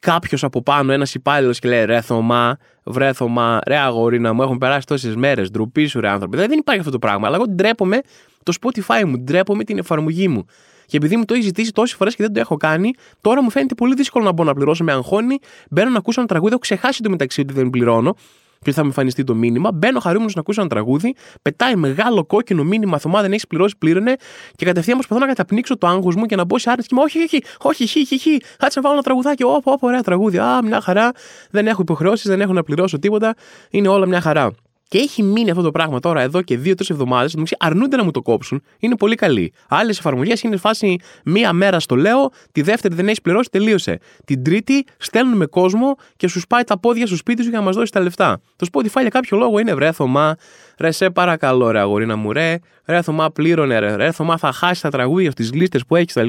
κάποιος 0.00 0.44
από 0.44 0.62
πάνω, 0.62 0.92
ένας 0.92 1.14
υπάλληλος 1.14 1.58
και 1.58 1.68
λέει 1.68 1.84
ρε 1.84 2.00
Θωμά, 2.00 2.56
βρε 2.84 3.12
Θωμά, 3.12 3.58
ρε 3.66 3.76
αγορίνα 3.76 4.32
μου, 4.32 4.42
έχουν 4.42 4.58
περάσει 4.58 4.86
τόσες 4.86 5.16
μέρες. 5.16 5.50
Ντροπή 5.50 5.86
σου, 5.86 6.00
ρε 6.00 6.08
άνθρωποι. 6.08 6.30
Δηλαδή 6.30 6.50
δεν 6.50 6.58
υπάρχει 6.58 6.80
αυτό 6.80 6.92
το 6.92 6.98
πράγμα. 6.98 7.26
Αλλά 7.26 7.36
εγώ 7.36 7.46
ντρέπομαι 7.48 8.00
το 8.42 8.52
Spotify 8.60 9.04
μου, 9.06 9.18
ντρέπομαι 9.18 9.64
την 9.64 9.78
εφαρμογή 9.78 10.28
μου. 10.28 10.44
Και 10.86 10.96
επειδή 10.96 11.16
μου 11.16 11.24
το 11.24 11.34
έχει 11.34 11.42
ζητήσει 11.42 11.72
τόσες 11.72 11.96
φορές 11.96 12.14
και 12.14 12.22
δεν 12.22 12.32
το 12.32 12.40
έχω 12.40 12.56
κάνει, 12.56 12.94
τώρα 13.20 13.42
μου 13.42 13.50
φαίνεται 13.50 13.74
πολύ 13.74 13.94
δύσκολο 13.94 14.24
να 14.24 14.32
μπω 14.32 14.44
να 14.44 14.54
πληρώσω. 14.54 14.84
Με 14.84 14.92
αγχώνει, 14.92 15.38
μπαίνω 15.70 15.90
να 15.90 15.98
ακούσω 15.98 16.20
ένα 16.20 16.28
τραγούδι, 16.28 16.50
έχω 16.50 16.60
ξεχάσει 16.60 17.02
το 17.02 17.10
μεταξύ 17.10 17.40
ότι 17.40 17.52
δεν 17.52 17.70
πληρώνω 17.70 18.14
και 18.60 18.72
θα 18.72 18.80
μου 18.80 18.86
εμφανιστεί 18.86 19.24
το 19.24 19.34
μήνυμα. 19.34 19.72
Μπαίνω 19.72 20.00
χαρούμενος 20.00 20.34
να 20.34 20.40
ακούσω 20.40 20.60
ένα 20.60 20.70
τραγούδι, 20.70 21.14
πετάει 21.42 21.76
μεγάλο 21.76 22.24
κόκκινο 22.24 22.64
μήνυμα, 22.64 22.98
Θωμά 22.98 23.20
δεν 23.20 23.32
έχεις 23.32 23.46
πληρώσει, 23.46 23.74
πλήρωνε 23.78 24.16
και 24.56 24.64
κατευθείαν 24.64 24.96
προσπαθώ 24.96 25.20
να 25.20 25.26
καταπνίξω 25.26 25.78
το 25.78 25.86
άγχος 25.86 26.14
μου 26.14 26.26
και 26.26 26.36
να 26.36 26.44
μπω 26.44 26.58
σε 26.58 26.70
άρνηση 26.70 26.88
και 26.88 26.94
μου, 26.94 27.00
όχι, 27.04 27.18
όχι, 27.18 27.42
όχι, 27.58 27.82
όχι, 27.82 27.98
όχι, 27.98 28.14
όχι, 28.14 28.40
κάτσε 28.58 28.80
να 28.80 28.82
βάλω 28.82 28.94
ένα 28.94 29.02
τραγουδάκι. 29.02 29.42
Ωπ, 29.42 29.66
ωπ, 29.66 29.82
ωραία 29.82 30.00
τραγούδι. 30.00 30.38
Α, 30.38 30.62
μια 30.62 30.80
χαρά. 30.80 31.12
Δεν 31.50 31.66
έχω 31.66 31.82
υποχρεώσεις, 31.82 32.28
δεν 32.28 32.40
έχω 32.40 32.52
να 32.52 32.62
πληρώσω 32.62 32.98
τίποτα. 32.98 33.34
Είναι 33.70 33.88
όλα 33.88 34.06
μια 34.06 34.20
χαρά. 34.20 34.50
Και 34.88 34.98
έχει 34.98 35.22
μείνει 35.22 35.50
αυτό 35.50 35.62
το 35.62 35.70
πράγμα 35.70 36.00
τώρα 36.00 36.20
εδώ 36.20 36.42
και 36.42 36.56
δύο-τρεις 36.56 36.90
εβδομάδες. 36.90 37.36
αρνούνται 37.58 37.96
να 37.96 38.04
μου 38.04 38.10
το 38.10 38.22
κόψουν. 38.22 38.62
Είναι 38.78 38.96
πολύ 38.96 39.14
καλή. 39.14 39.52
Άλλες 39.68 39.98
εφαρμογές 39.98 40.42
είναι 40.42 40.56
φάση 40.56 40.96
μία 41.24 41.52
μέρα 41.52 41.80
στο 41.80 41.96
λέω, 41.96 42.30
τη 42.52 42.62
δεύτερη 42.62 42.94
δεν 42.94 43.08
έχει 43.08 43.20
πληρώσει, 43.20 43.48
τελείωσε. 43.50 43.98
Την 44.24 44.44
τρίτη 44.44 44.84
στέλνουν 44.98 45.36
με 45.36 45.46
κόσμο 45.46 45.96
και 46.16 46.28
σου 46.28 46.40
σπάει 46.40 46.64
τα 46.64 46.78
πόδια 46.78 47.06
στο 47.06 47.16
σπίτι 47.16 47.42
σου 47.42 47.48
για 47.48 47.58
να 47.58 47.64
μας 47.64 47.74
δώσεις 47.74 47.90
τα 47.90 48.00
λεφτά. 48.00 48.40
Το 48.56 48.66
Spotify 48.72 49.00
για 49.00 49.08
κάποιο 49.08 49.38
λόγο 49.38 49.58
είναι 49.58 49.74
βρέθωμα, 49.74 50.36
ρε 50.78 50.90
σε 50.90 51.10
παρακαλώ, 51.10 51.70
ρε 51.70 51.78
αγορίνα 51.78 52.16
μου, 52.16 52.32
ρε. 52.32 52.58
Ρε 52.88 53.02
Θωμά, 53.02 53.30
πλήρωνε, 53.30 53.78
ρε. 53.78 53.94
Ρε 53.96 54.12
Θωμά, 54.12 54.38
θα 54.38 54.52
χάσεις 54.52 54.80
τα 54.80 54.90
τραγούδια 54.90 55.30
στις 55.30 55.52
λίστες 55.52 55.84
που 55.86 55.96
έχεις 55.96 56.12
κτλ. 56.12 56.28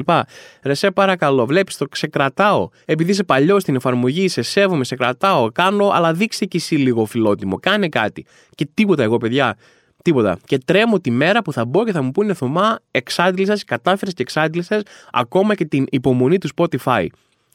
Ρε 0.62 0.74
σε 0.74 0.90
παρακαλώ, 0.90 1.46
βλέπεις 1.46 1.76
το 1.76 1.86
ξεκρατάω. 1.88 2.68
Επειδή 2.84 3.10
είσαι 3.10 3.24
παλιός 3.24 3.62
στην 3.62 3.74
εφαρμογή, 3.74 4.28
σε 4.28 4.42
σέβομαι, 4.42 4.84
σε 4.84 4.96
κρατάω, 4.96 5.50
κάνω, 5.52 5.88
αλλά 5.88 6.12
δείξε 6.12 6.44
κι 6.44 6.56
εσύ 6.56 6.74
λίγο 6.74 7.04
φιλότιμο. 7.04 7.58
Κάνε 7.60 7.88
κάτι. 7.88 8.26
Και 8.60 8.68
τίποτα 8.74 9.02
εγώ, 9.02 9.16
παιδιά. 9.16 9.56
Τίποτα. 10.02 10.38
Και 10.44 10.58
τρέμω 10.58 11.00
τη 11.00 11.10
μέρα 11.10 11.42
που 11.42 11.52
θα 11.52 11.64
μπω 11.64 11.84
και 11.84 11.92
θα 11.92 12.02
μου 12.02 12.10
πούνε 12.10 12.34
Θωμά, 12.34 12.78
εξάντλησα, 12.90 13.58
κατάφερες 13.66 14.14
και 14.14 14.22
εξάντλησες 14.22 14.82
ακόμα 15.12 15.54
και 15.54 15.64
την 15.64 15.86
υπομονή 15.90 16.38
του 16.38 16.48
Spotify. 16.56 17.06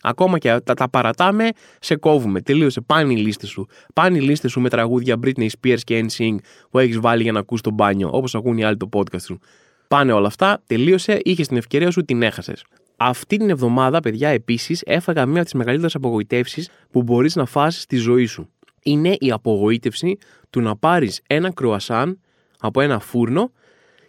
Ακόμα 0.01 0.37
και 0.37 0.59
τα, 0.63 0.73
τα 0.73 0.89
παρατάμε, 0.89 1.49
σε 1.79 1.95
κόβουμε. 1.95 2.41
Τελείωσε. 2.41 2.81
Πάνε 2.81 3.13
οι 3.13 3.15
λίστες 3.15 3.49
σου. 3.49 3.67
Πάνε 3.93 4.17
οι 4.17 4.21
λίστες 4.21 4.51
σου 4.51 4.59
με 4.59 4.69
τραγούδια 4.69 5.19
Britney 5.23 5.47
Spears 5.61 5.79
και 5.83 6.05
NSYNC 6.07 6.35
που 6.69 6.79
έχεις 6.79 6.99
βάλει 6.99 7.23
για 7.23 7.31
να 7.31 7.39
ακούς 7.39 7.61
το 7.61 7.71
μπάνιο, 7.71 8.09
όπως 8.11 8.35
ακούν 8.35 8.57
οι 8.57 8.63
άλλοι 8.63 8.77
το 8.77 8.89
podcast 8.93 9.21
σου. 9.21 9.39
Πάνε 9.87 10.11
όλα 10.11 10.27
αυτά, 10.27 10.61
τελείωσε, 10.67 11.19
είχες 11.23 11.47
την 11.47 11.57
ευκαιρία 11.57 11.91
σου, 11.91 12.01
την 12.01 12.21
έχασες. 12.21 12.63
Αυτή 12.97 13.37
την 13.37 13.49
εβδομάδα, 13.49 13.99
παιδιά, 13.99 14.29
επίσης 14.29 14.81
έφαγα 14.85 15.25
μία 15.25 15.35
από 15.35 15.43
τις 15.43 15.53
μεγαλύτερες 15.53 15.95
απογοητεύσεις 15.95 16.69
που 16.91 17.03
μπορείς 17.03 17.35
να 17.35 17.45
φάσει 17.45 17.79
στη 17.79 17.95
ζωή 17.95 18.25
σου. 18.25 18.49
Είναι 18.87 19.15
η 19.19 19.31
απογοήτευση 19.31 20.17
του 20.49 20.61
να 20.61 20.75
πάρεις 20.75 21.21
ένα 21.27 21.53
κρουασάν 21.53 22.19
από 22.59 22.81
ένα 22.81 22.99
φούρνο 22.99 23.51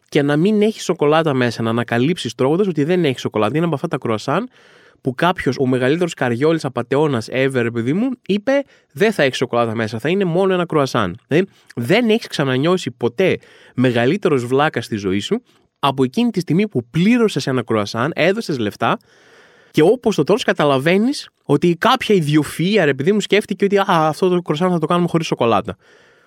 και 0.08 0.22
να 0.22 0.36
μην 0.36 0.62
έχεις 0.62 0.84
σοκολάτα 0.84 1.34
μέσα. 1.34 1.62
Να 1.62 1.70
ανακαλύψεις 1.70 2.34
τρώγοντας 2.34 2.66
ότι 2.66 2.84
δεν 2.84 3.04
έχεις 3.04 3.20
σοκολάτα. 3.20 3.56
Είναι 3.56 3.66
από 3.66 3.74
αυτά 3.74 3.88
τα 3.88 3.98
κρουασάν 3.98 4.48
που 5.00 5.14
κάποιος, 5.14 5.56
ο 5.58 5.66
μεγαλύτερος 5.66 6.14
καριόλης 6.14 6.64
απαταιώνα 6.64 7.22
ever, 7.26 7.68
παιδί 7.72 7.92
μου, 7.92 8.08
είπε 8.26 8.62
δεν 8.92 9.12
θα 9.12 9.22
έχεις 9.22 9.36
σοκολάτα 9.36 9.74
μέσα, 9.74 9.98
θα 9.98 10.08
είναι 10.08 10.24
μόνο 10.24 10.52
ένα 10.52 10.66
κρουασάν. 10.66 11.16
Δηλαδή, 11.26 11.48
δεν 11.76 12.08
έχεις 12.08 12.26
ξανανιώσει 12.26 12.90
ποτέ 12.90 13.38
μεγαλύτερος 13.74 14.46
βλάκας 14.46 14.84
στη 14.84 14.96
ζωή 14.96 15.18
σου 15.18 15.42
από 15.78 16.04
εκείνη 16.04 16.30
τη 16.30 16.40
στιγμή 16.40 16.68
που 16.68 16.84
πλήρωσες 16.90 17.46
ένα 17.46 17.62
κρουασάν, 17.62 18.12
έδωσες 18.14 18.58
λεφτά 18.58 18.96
και 19.76 19.82
όπως 19.82 20.16
το 20.16 20.24
τρως 20.24 20.44
καταλαβαίνεις 20.44 21.28
ότι 21.44 21.76
κάποια 21.78 22.14
ιδιοφυα, 22.14 22.84
ρε 22.84 22.94
παιδί 22.94 23.12
μου, 23.12 23.20
σκέφτηκε 23.20 23.64
ότι 23.64 23.78
α, 23.78 23.84
αυτό 23.86 24.28
το 24.28 24.42
κρουασάν 24.42 24.70
θα 24.70 24.78
το 24.78 24.86
κάνουμε 24.86 25.08
χωρίς 25.08 25.26
σοκολάτα. 25.26 25.76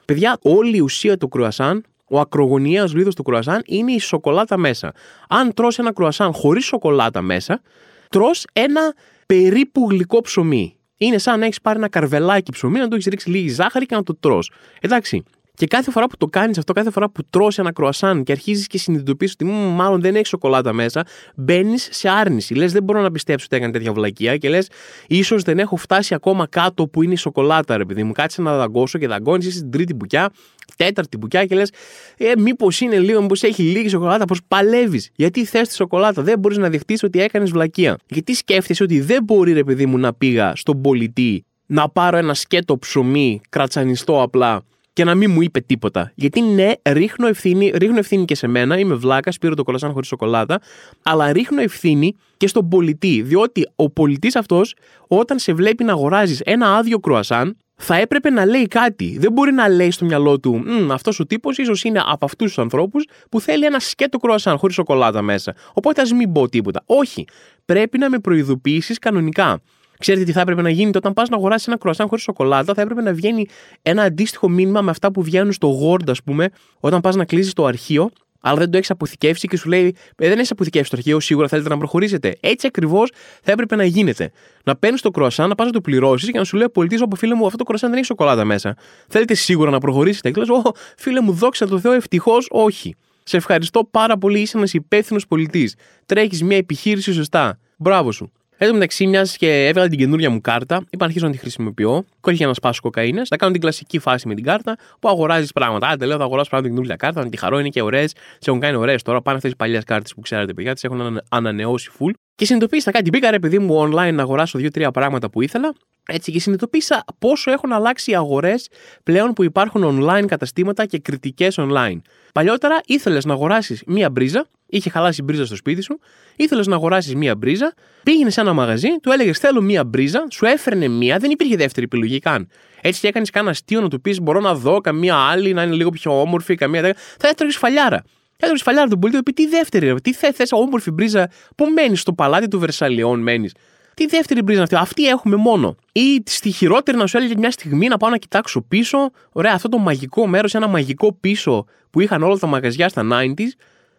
Παιδιά, 0.06 0.38
όλη 0.42 0.78
η 0.78 0.80
ουσία 0.80 1.18
του 1.18 1.28
κρουασάν 1.28 1.84
ο 2.08 2.20
ακρογωνιαίος 2.20 2.94
λίθος 2.94 3.16
του 3.16 3.24
κρουασάν 3.24 3.62
είναι 3.66 3.92
η 3.92 4.00
σοκολάτα 4.00 4.58
μέσα. 4.58 4.94
Αν 5.30 5.54
τρώσει 5.54 5.78
ένα 5.82 5.94
κρουασάν 5.94 6.34
χωρίς 6.34 6.66
σοκολάτα 6.66 7.22
μέσα, 7.22 7.62
τρώ 8.10 8.32
ένα 8.54 8.94
περίπου 9.26 9.88
γλυκό 9.90 10.22
ψωμί. 10.22 10.76
Είναι 10.98 11.18
σαν 11.18 11.40
να 11.40 11.46
έχεις 11.46 11.62
πάρει 11.62 11.78
ένα 11.78 11.90
καρβελάκι 11.90 12.52
ψωμί, 12.52 12.80
να 12.80 12.88
το 12.88 12.96
έχεις 12.96 13.08
ρίξει 13.08 13.30
λίγη 13.30 13.50
ζάχαρη 13.50 13.86
και 13.86 13.96
να 13.96 14.04
το 14.04 14.16
τρώ. 14.16 14.40
Εντάξει. 14.80 15.24
Και 15.60 15.68
κάθε 15.68 15.92
φορά 15.92 16.08
που 16.08 16.18
το 16.18 16.28
κάνεις 16.28 16.58
αυτό, 16.58 16.74
κάθε 16.74 16.92
φορά 16.92 17.10
που 17.10 17.22
τρώσει 17.30 17.62
ένα 17.62 17.72
κρουασάν 17.72 18.24
και 18.24 18.32
αρχίζεις 18.32 18.68
και 18.68 18.78
συνειδητοποιείς 18.78 19.32
ότι 19.32 19.46
μάλλον 19.46 20.02
δεν 20.02 20.16
έχει 20.16 20.28
σοκολάτα 20.28 20.74
μέσα, 20.74 21.06
μπαίνεις 21.36 21.88
σε 21.92 22.10
άρνηση. 22.10 22.54
Λες, 22.54 22.72
δεν 22.72 22.84
μπορώ 22.84 23.02
να 23.02 23.12
πιστέψω 23.12 23.46
ότι 23.46 23.56
έκανε 23.56 23.72
τέτοια 23.72 23.94
βλακεία 23.94 24.38
και 24.38 24.50
λες, 24.50 24.70
ίσως 25.08 25.44
δεν 25.44 25.60
έχω 25.60 25.76
φτάσει 25.76 26.14
ακόμα 26.14 26.48
κάτω 26.48 26.88
που 26.88 27.04
είναι 27.04 27.14
η 27.14 27.16
σοκολάτα, 27.16 27.78
ρε 27.78 27.86
παιδί 27.86 28.04
μου. 28.04 28.12
Κάτσε 28.12 28.42
να 28.42 28.58
δαγκώσω 28.58 28.98
και 28.98 29.08
δαγκώνεις 29.08 29.56
στην 29.56 29.72
τρίτη 29.72 29.94
μπουκιά, 29.94 30.30
τέταρτη 30.76 31.18
μπουκιά 31.18 31.46
και 31.46 31.56
λες, 31.56 31.72
ε, 32.18 32.32
μήπως 32.38 32.80
είναι 32.80 33.00
λίγο, 33.00 33.22
μήπως 33.22 33.44
έχει 33.44 33.62
λίγη 33.64 33.90
σοκολάτα, 33.90 34.26
πω 34.26 34.36
παλεύεις. 34.48 35.10
Γιατί 35.16 35.46
θες 35.46 35.68
τη 35.68 35.74
σοκολάτα, 35.74 36.22
δεν 36.22 36.40
μπορείς 36.40 36.58
να 36.58 36.70
δεχτείς 36.70 37.04
ότι 37.04 37.22
έκανες 37.22 37.52
βλακεία. 37.52 37.98
Γιατί 38.08 38.34
σκέφτεσαι 38.34 38.84
ότι 38.84 39.00
δεν 39.00 39.24
μπορεί, 39.24 39.54
ρε 39.54 39.64
παιδί 39.64 39.86
μου, 39.86 39.98
να 39.98 40.14
πήγα 40.14 40.56
στον 40.56 40.82
πολιτή 40.82 41.46
να 41.66 41.90
πάρω 41.90 42.18
ένα 42.18 42.34
σκέτο 42.34 42.78
ψωμί 42.78 43.42
κρατσανιστό 43.50 44.22
απλά 44.22 44.64
και 45.00 45.06
να 45.06 45.16
μην 45.16 45.32
μου 45.32 45.42
είπε 45.42 45.60
τίποτα. 45.60 46.12
Γιατί 46.16 46.42
ναι, 46.42 46.72
ρίχνω 46.90 47.28
ευθύνη, 47.28 47.72
ρίχνω 47.76 47.98
ευθύνη 47.98 48.26
και 48.26 48.36
σε 48.36 48.48
μένα, 48.48 48.78
είμαι 48.78 48.96
βλάκας, 48.96 49.38
πήρω 49.38 49.56
το 49.56 49.64
κολασάν 49.64 49.92
χωρίς 49.92 50.08
σοκολάτα, 50.08 50.60
αλλά 51.04 51.32
ρίχνω 51.32 51.62
ευθύνη 51.62 52.16
και 52.38 52.48
στον 52.48 52.70
πολιτή. 52.70 53.22
Διότι 53.22 53.70
ο 53.76 53.90
πολιτής 53.90 54.36
αυτός, 54.36 54.76
όταν 55.08 55.40
σε 55.40 55.54
βλέπει 55.54 55.84
να 55.84 55.92
αγοράζεις 55.92 56.40
ένα 56.40 56.76
άδειο 56.76 57.00
κρουασάν, 57.00 57.58
θα 57.76 57.96
έπρεπε 57.96 58.30
να 58.30 58.46
λέει 58.46 58.68
κάτι. 58.68 59.18
Δεν 59.20 59.32
μπορεί 59.32 59.52
να 59.52 59.70
λέει 59.70 59.92
στο 59.92 60.06
μυαλό 60.06 60.40
του, 60.40 60.64
αυτός 60.92 61.20
ο 61.20 61.26
τύπος 61.26 61.58
ίσως 61.58 61.84
είναι 61.84 62.02
από 62.06 62.26
αυτούς 62.26 62.48
τους 62.48 62.60
ανθρώπους 62.60 63.06
που 63.32 63.42
θέλει 63.42 63.66
ένα 63.66 63.80
σκέτο 63.80 64.18
κρουασάν 64.18 64.58
χωρίς 64.58 64.76
σοκολάτα 64.76 65.22
μέσα. 65.22 65.56
Οπότε 65.74 66.02
ας 66.02 66.12
μην 66.12 66.32
πω 66.32 66.50
τίποτα. 66.50 66.84
Όχι. 66.86 67.26
Πρέπει 67.66 67.98
να 67.98 68.10
με 68.10 68.20
προειδοποιήσεις 68.20 69.00
κανονικά. 69.00 69.62
Ξέρετε 70.00 70.24
τι 70.24 70.32
θα 70.32 70.42
έπρεπε 70.42 70.62
να 70.62 70.70
γίνεται 70.70 70.98
όταν 70.98 71.14
πας 71.14 71.30
να 71.30 71.38
αγοράσεις 71.38 71.68
ένα 71.68 71.78
κρουασάν 71.78 72.08
χωρίς 72.08 72.24
σοκολάτα, 72.24 72.74
θα 72.74 72.82
έπρεπε 72.82 73.02
να 73.02 73.14
βγαίνει 73.14 73.46
ένα 73.82 74.02
αντίστοιχο 74.04 74.50
μήνυμα 74.50 74.82
με 74.82 74.92
αυτά 74.92 75.12
που 75.12 75.24
βγαίνουν 75.24 75.52
στο 75.52 75.80
Word, 75.84 76.10
ας 76.10 76.24
πούμε, 76.24 76.50
όταν 76.80 77.02
πας 77.02 77.16
να 77.16 77.26
κλείσει 77.26 77.54
το 77.54 77.66
αρχείο, 77.66 78.10
αλλά 78.42 78.58
δεν 78.58 78.70
το 78.70 78.78
έχεις 78.78 78.90
αποθηκεύσει 78.90 79.48
και 79.48 79.58
σου 79.58 79.70
λέει 79.70 79.96
ε, 80.18 80.28
Δεν 80.28 80.38
έχεις 80.38 80.52
αποθηκεύσει 80.52 80.90
το 80.92 80.98
αρχείο, 80.98 81.20
σίγουρα 81.20 81.48
θέλετε 81.48 81.70
να 81.70 81.78
προχωρήσετε. 81.78 82.38
Έτσι 82.40 82.68
ακριβώς 82.68 83.12
θα 83.44 83.52
έπρεπε 83.52 83.76
να 83.76 83.84
γίνεται. 83.84 84.32
Να 84.64 84.76
παίρνεις 84.76 85.02
το 85.02 85.12
κρουασάν, 85.12 85.50
να 85.50 85.56
πας 85.56 85.66
να 85.66 85.72
το 85.72 85.82
πληρώσεις 85.82 86.32
και 86.32 86.38
να 86.38 86.44
σου 86.44 86.56
λέει 86.56 86.66
ο 86.66 86.72
πολιτής, 86.72 87.02
από 87.02 87.16
φίλε 87.16 87.36
μου, 87.36 87.46
αυτό 87.46 87.58
το 87.58 87.64
κρουασάν 87.64 87.90
δεν 87.90 87.98
έχει 87.98 88.08
σοκολάτα 88.08 88.46
μέσα. 88.46 88.76
Θέλετε 89.08 89.34
σίγουρα 89.34 89.72
να 89.72 89.80
προχωρήσετε; 89.80 90.32
Και 90.32 90.40
λες, 90.40 90.50
Ω, 90.50 90.62
φίλε 90.98 91.22
μου, 91.22 91.32
δόξα 91.32 91.68
τω 91.68 91.80
Θεώ, 91.80 91.92
ευτυχώς 91.92 92.48
όχι. 92.50 92.96
Σε 93.24 93.38
ευχαριστώ 93.38 93.84
πάρα 93.92 94.18
πολύ, 94.18 94.40
είσαι 94.40 94.58
ένας 94.58 94.74
υπεύθυνος 94.74 95.28
πολιτής. 95.28 95.76
Τρέχεις 96.06 96.44
μια 96.44 96.58
επιχείρηση 96.58 97.14
σωστά. 97.14 97.60
Μπράβο 97.78 98.12
σου. 98.12 98.32
Εν 98.62 98.68
τω 98.68 98.74
μεταξύ, 98.74 99.08
μιας 99.08 99.38
και 99.38 99.68
έβγαλα 99.68 99.88
την 99.88 99.98
καινούργια 99.98 100.30
μου 100.30 100.42
κάρτα, 100.42 100.84
είπα 100.90 101.06
αρχίζω 101.06 101.26
να 101.26 101.32
τη 101.32 101.38
χρησιμοποιώ, 101.38 102.02
και 102.02 102.30
όχι 102.30 102.36
για 102.36 102.48
να 102.48 102.54
σπάσω 102.54 102.82
κοκαίνες, 102.82 103.28
θα 103.28 103.36
κάνω 103.36 103.52
την 103.52 103.62
κλασική 103.62 104.00
φάση 104.00 104.28
με 104.28 104.36
την 104.36 104.44
κάρτα 104.44 104.78
που 105.00 105.10
αγοράζεις 105.10 105.52
πράγματα. 105.52 105.88
Άντε, 105.88 106.06
λέω, 106.06 106.18
θα 106.18 106.24
αγοράσω 106.24 106.50
πράγματα 106.50 106.68
την 106.68 106.78
καινούργια 106.78 106.96
κάρτα, 106.96 107.24
να 107.24 107.30
τη 107.30 107.38
χαρώ, 107.38 107.60
είναι 107.60 107.70
και 107.70 107.82
ωραίες, 107.82 108.14
τι 108.14 108.46
έχουν 108.46 108.60
κάνει 108.60 108.76
ωραίες 108.76 109.02
τώρα. 109.02 109.22
Πάνε 109.22 109.38
αυτές 109.38 109.52
τι 109.52 109.58
παλιές 109.58 109.84
κάρτες 109.84 110.14
που 110.14 110.22
ξέρετε, 110.22 110.54
παιδιά, 110.54 110.74
τις 110.74 110.84
έχουν 110.84 111.22
ανανεώσει 111.30 111.92
full. 112.00 112.12
Και 112.36 112.46
συνειδητοποίησα 112.46 112.92
κάτι. 112.92 113.10
Μπήκα 113.10 113.32
ρε 113.32 113.40
παιδί 113.40 113.60
μου 113.60 113.82
online 113.84 114.14
να 114.14 114.22
αγοράσω 114.22 114.58
δύο-τρία 114.58 114.92
πράγματα 114.92 115.30
που 115.30 115.42
ήθελα. 115.42 115.74
Έτσι 116.12 116.32
και 116.32 116.40
συνειδητοποίησα 116.40 117.04
πόσο 117.20 117.52
έχουν 117.52 117.72
αλλάξει 117.72 118.12
οι 118.12 118.16
αγορές 118.16 118.70
πλέον 119.04 119.34
που 119.34 119.44
υπάρχουν 119.44 119.84
online 119.84 120.26
καταστήματα 120.28 120.86
και 120.86 121.00
κριτικές 121.00 121.56
online. 121.60 121.98
Παλιότερα 122.34 122.82
ήθελες 122.86 123.26
να 123.26 123.34
αγοράσεις 123.34 123.84
μία 123.86 124.10
μπρίζα, 124.10 124.48
είχε 124.66 124.90
χαλάσει 124.90 125.24
μπρίζα 125.24 125.46
στο 125.46 125.56
σπίτι 125.56 125.82
σου, 125.82 126.00
ήθελες 126.36 126.68
να 126.68 126.76
αγοράσεις 126.76 127.16
μία 127.16 127.36
μπρίζα, 127.36 127.74
πήγαινες 128.04 128.34
σε 128.34 128.42
ένα 128.42 128.54
μαγαζί, 128.54 128.88
του 129.02 129.12
έλεγες 129.12 129.38
Θέλω 129.40 129.62
μία 129.62 129.84
μπρίζα, 129.84 130.26
σου 130.32 130.46
έφερνε 130.46 130.88
μία, 130.88 131.18
δεν 131.18 131.32
υπήρχε 131.32 131.56
δεύτερη 131.56 131.86
επιλογή 131.86 132.20
καν. 132.20 132.48
Έτσι 132.82 133.00
και 133.00 133.08
έκανες 133.08 133.30
κανένα 133.30 133.52
αστείο 133.52 133.82
να 133.82 133.88
του 133.88 134.02
πεις: 134.02 134.22
Μπορώ 134.22 134.40
να 134.40 134.56
δω 134.56 134.82
καμία 134.82 135.16
άλλη 135.16 135.54
να 135.54 135.64
είναι 135.64 135.76
λίγο 135.76 135.90
πιο 135.90 136.22
όμορφη, 136.22 136.56
καμία. 136.56 136.96
Θα 137.20 137.28
έτρωγες 137.28 137.58
φαλιάρα. 137.58 138.04
Και 138.38 138.46
έδωσε 138.46 138.62
σφαλιάρα 138.62 138.88
τον 138.88 139.00
πολίτη, 139.00 139.24
πει 139.24 139.34
τι 139.34 139.48
δεύτερη, 139.48 139.86
ρε, 139.86 139.96
τι 139.96 140.14
θε, 140.14 140.32
θες 140.32 140.52
όμορφη 140.52 140.92
μπρίζα, 140.92 141.30
που 141.56 141.66
μένεις 141.66 142.02
στο 142.02 142.14
παλάτι 142.14 142.48
του 142.48 142.60
Βερσαλιών, 142.60 143.20
μένεις. 143.20 143.54
Τι 144.00 144.06
δεύτερη 144.06 144.42
μπρίζα 144.42 144.62
αυτή, 144.62 144.76
αυτή 144.76 145.08
έχουμε 145.08 145.36
μόνο. 145.36 145.76
Ή 145.92 146.24
στη 146.26 146.52
χειρότερη 146.52 146.98
να 146.98 147.08
σου 147.08 147.18
έλεγε 147.18 147.34
μια 147.38 147.52
στιγμή 147.52 147.88
να 147.88 147.98
πάω 147.98 148.10
να 148.10 148.18
κοιτάξω 148.18 148.62
πίσω. 148.62 148.98
Ωραία, 149.32 149.54
αυτό 149.54 149.70
το 149.70 149.78
μαγικό 149.78 150.28
μέρος, 150.28 150.56
ένα 150.56 150.68
μαγικό 150.68 151.14
πίσω 151.14 151.66
που 151.90 152.02
είχαν 152.02 152.24
όλα 152.24 152.38
τα 152.38 152.48
μαγαζιά 152.48 152.90
στα 152.90 153.02
90s, 153.02 153.36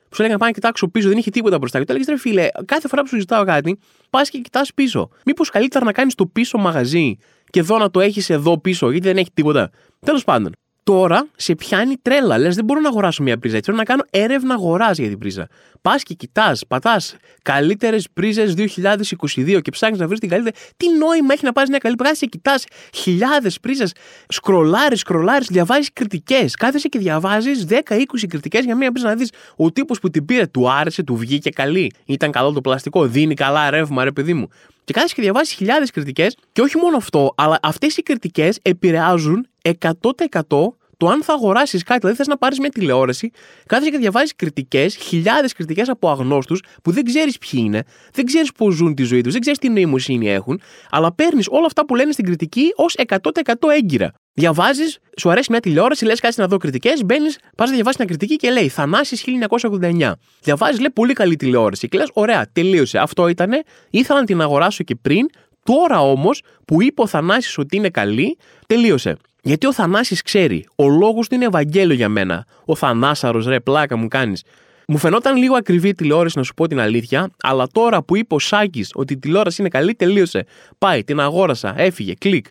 που 0.09 0.15
σου 0.15 0.23
έλεγαν 0.23 0.39
πάω 0.39 0.49
να 0.49 0.55
κοιτάξω 0.55 0.89
πίσω, 0.89 1.09
δεν 1.09 1.19
είχε 1.19 1.31
τίποτα 1.31 1.59
μπροστά. 1.59 1.79
Και 1.79 1.85
του 1.85 1.93
έλεγες 1.93 2.15
ρε 2.15 2.19
φίλε, 2.19 2.49
κάθε 2.65 2.89
φορά 2.89 3.03
που 3.03 3.09
σου 3.09 3.19
ζητάω 3.19 3.45
κάτι, 3.45 3.79
πας 4.11 4.31
και 4.31 4.39
κοιτάς 4.39 4.75
πίσω. 4.75 5.09
Μήπως 5.25 5.51
καλύτερα 5.51 5.85
να 5.85 5.93
κάνεις 5.93 6.15
το 6.15 6.27
πίσω 6.27 6.59
μαγαζί 6.59 7.17
και 7.51 7.61
εδώ 7.61 7.79
να 7.79 7.91
το 7.91 8.01
έχεις 8.01 8.31
εδώ 8.31 8.59
πίσω, 8.61 8.91
γιατί 8.91 9.07
δεν 9.07 9.17
έχει 9.17 9.31
τίποτα. 9.35 9.71
Τέλος 10.01 10.25
πάντων. 10.25 10.53
Τώρα 10.83 11.27
σε 11.37 11.55
πιάνει 11.55 11.97
τρέλα. 12.03 12.39
Λες, 12.39 12.55
δεν 12.55 12.65
μπορώ 12.65 12.81
να 12.81 12.89
αγοράσω 12.89 13.23
μια 13.23 13.39
πρίζα. 13.39 13.57
Έτσι, 13.57 13.71
θέλω 13.71 13.83
να 13.83 13.89
κάνω 13.89 14.03
έρευνα 14.11 14.55
αγοράς 14.55 14.99
για 14.99 15.09
την 15.09 15.19
πρίζα. 15.19 15.49
Πας 15.83 16.03
και 16.03 16.15
κοιτάς, 16.15 16.67
πατάς 16.67 17.17
καλύτερες 17.43 18.07
πρίζες 18.13 18.55
2022 18.55 19.61
και 19.61 19.71
ψάχνεις 19.71 19.99
να 19.99 20.07
βρεις 20.07 20.21
την 20.21 20.29
καλύτερη. 20.29 20.57
Τι 20.77 20.87
νόημα 20.99 21.33
έχει 21.33 21.45
να 21.45 21.53
πάρεις 21.53 21.71
μια 21.71 21.79
καλή 21.79 21.95
πρίζα 21.95 22.15
και 22.15 22.27
κοιτάς 22.27 22.65
χιλιάδες 22.95 23.61
πρίζες. 23.61 23.93
Σκρολάρεις, 24.29 25.01
σκρολάρεις, 25.01 25.47
διαβάζεις 25.47 25.93
κριτικές. 25.93 26.55
Κάθεσαι 26.55 26.89
και 26.89 26.99
διαβάζεις 26.99 27.65
10-20 27.65 28.27
κριτικές 28.29 28.65
για 28.65 28.77
μια 28.77 28.93
πρίζα 28.93 29.09
να 29.09 29.15
δεις 29.15 29.31
ο 29.57 29.73
τύπος 29.73 29.99
που 30.01 30.11
την 30.11 30.25
πήρε 30.25 30.47
του 30.47 30.71
άρεσε, 30.71 31.03
του 31.03 31.17
βγήκε 31.17 31.51
καλή. 31.51 31.93
Ήταν 32.05 32.31
καλό 32.31 32.53
το 32.53 32.61
πλαστικό, 32.61 33.07
δίνει 33.07 33.35
καλά 33.35 33.71
ρεύμα, 33.71 34.05
ρε 34.05 34.13
παιδί 34.13 34.35
μου. 34.35 34.49
Και 34.85 34.93
κάθεσαι 34.93 35.15
και 35.15 35.23
διαβάζεις 35.23 35.53
χιλιάδες 35.53 35.91
κριτικές 35.91 36.37
και 36.53 36.61
όχι 36.61 36.77
μόνο 36.77 36.97
αυτό, 36.97 37.33
αλλά 37.37 37.59
αυτές 37.63 37.97
οι 37.97 38.03
κριτικές 38.03 38.59
επηρεάζουν 38.63 39.47
100% 39.63 40.80
το 41.01 41.09
αν 41.09 41.23
θα 41.23 41.33
αγοράσεις 41.33 41.83
κάτι. 41.83 42.01
Δηλαδή, 42.01 42.17
θες 42.17 42.27
να 42.27 42.37
πάρεις 42.37 42.59
μια 42.59 42.69
τηλεόραση, 42.69 43.31
κάθεσαι 43.67 43.91
και 43.91 43.99
διαβάζεις 43.99 44.37
κριτικές, 44.37 44.97
χιλιάδες 44.97 45.53
κριτικές 45.53 45.89
από 45.89 46.11
αγνώστους 46.11 46.63
που 46.83 46.91
δεν 46.91 47.05
ξέρεις 47.05 47.39
ποιοι 47.39 47.61
είναι, 47.65 47.83
δεν 48.13 48.25
ξέρεις 48.25 48.53
πώς 48.53 48.75
ζουν 48.75 48.95
τη 48.95 49.03
ζωή 49.03 49.21
τους, 49.21 49.33
δεν 49.33 49.41
ξέρεις 49.41 49.59
τι 49.59 49.69
νοημοσύνη 49.69 50.31
έχουν, 50.31 50.61
αλλά 50.91 51.13
παίρνεις 51.13 51.47
όλα 51.51 51.67
αυτά 51.67 51.87
που 51.87 51.95
λένε 51.95 52.13
στην 52.13 52.25
κριτική 52.25 52.73
ως 52.77 52.95
100% 52.97 53.71
έγκυρα. 53.77 54.13
Διαβάζεις, 54.33 54.99
σου 55.17 55.31
αρέσει 55.31 55.51
μια 55.51 55.61
τηλεόραση, 55.61 56.05
λες 56.05 56.21
κάτι 56.21 56.41
να 56.41 56.47
δω 56.47 56.57
κριτικές, 56.57 57.05
μπαίνεις, 57.05 57.39
πας 57.57 57.69
να 57.69 57.75
διαβάσεις 57.75 57.99
μια 57.99 58.07
κριτική 58.07 58.37
και 58.37 58.51
λέει 58.51 58.69
Θανάσης 58.69 59.23
1989. 59.23 60.13
Διαβάζεις, 60.43 60.79
λέει 60.79 60.91
πολύ 60.95 61.13
καλή 61.13 61.37
τηλεόραση 61.37 61.89
και 61.89 61.99
λες, 61.99 62.11
ωραία, 62.13 62.47
τελείωσε. 62.53 62.99
Αυτό 62.99 63.29
ήτανε, 63.29 63.63
ήθελα 63.91 64.19
να 64.19 64.25
την 64.25 64.41
αγοράσω 64.41 64.85
και 64.85 64.95
πριν, 64.95 65.27
τώρα 65.63 66.01
όμως 66.01 66.43
που 66.65 66.83
είπε 66.83 67.03
ο 67.03 67.07
Θανάσης 67.07 67.59
ότι 67.59 67.77
είναι 67.77 67.91
καλή, 67.91 68.39
τελείωσε. 68.67 69.17
Γιατί 69.43 69.67
ο 69.67 69.73
Θανάσης 69.73 70.23
ξέρει, 70.23 70.67
ο 70.77 70.89
λόγος 70.89 71.29
του 71.29 71.35
είναι 71.35 71.45
Ευαγγέλιο 71.45 71.95
για 71.95 72.09
μένα. 72.09 72.47
Ο 72.65 72.75
Θανάσαρος, 72.75 73.47
ρε, 73.47 73.61
πλάκα 73.61 73.97
μου 73.97 74.09
κάνεις. 74.09 74.45
Μου 74.87 74.99
φαινόταν 74.99 75.37
λίγο 75.37 75.57
ακριβή 75.57 75.89
η 75.89 75.95
τηλεόραση, 75.95 76.39
να 76.39 76.45
σου 76.45 76.55
πω 76.55 76.67
την 76.69 76.81
αλήθεια, 76.81 77.31
αλλά 77.43 77.67
τώρα 77.73 78.03
που 78.03 78.17
είπε 78.17 78.35
ο 78.35 78.39
Σάκης 78.39 78.91
ότι 78.95 79.13
η 79.13 79.19
τηλεόραση 79.19 79.61
είναι 79.61 79.71
καλή, 79.71 79.95
τελείωσε. 79.95 80.47
Πάει, 80.79 81.05
την 81.05 81.21
αγόρασα, 81.21 81.75
έφυγε, 81.77 82.15
κλικ. 82.15 82.47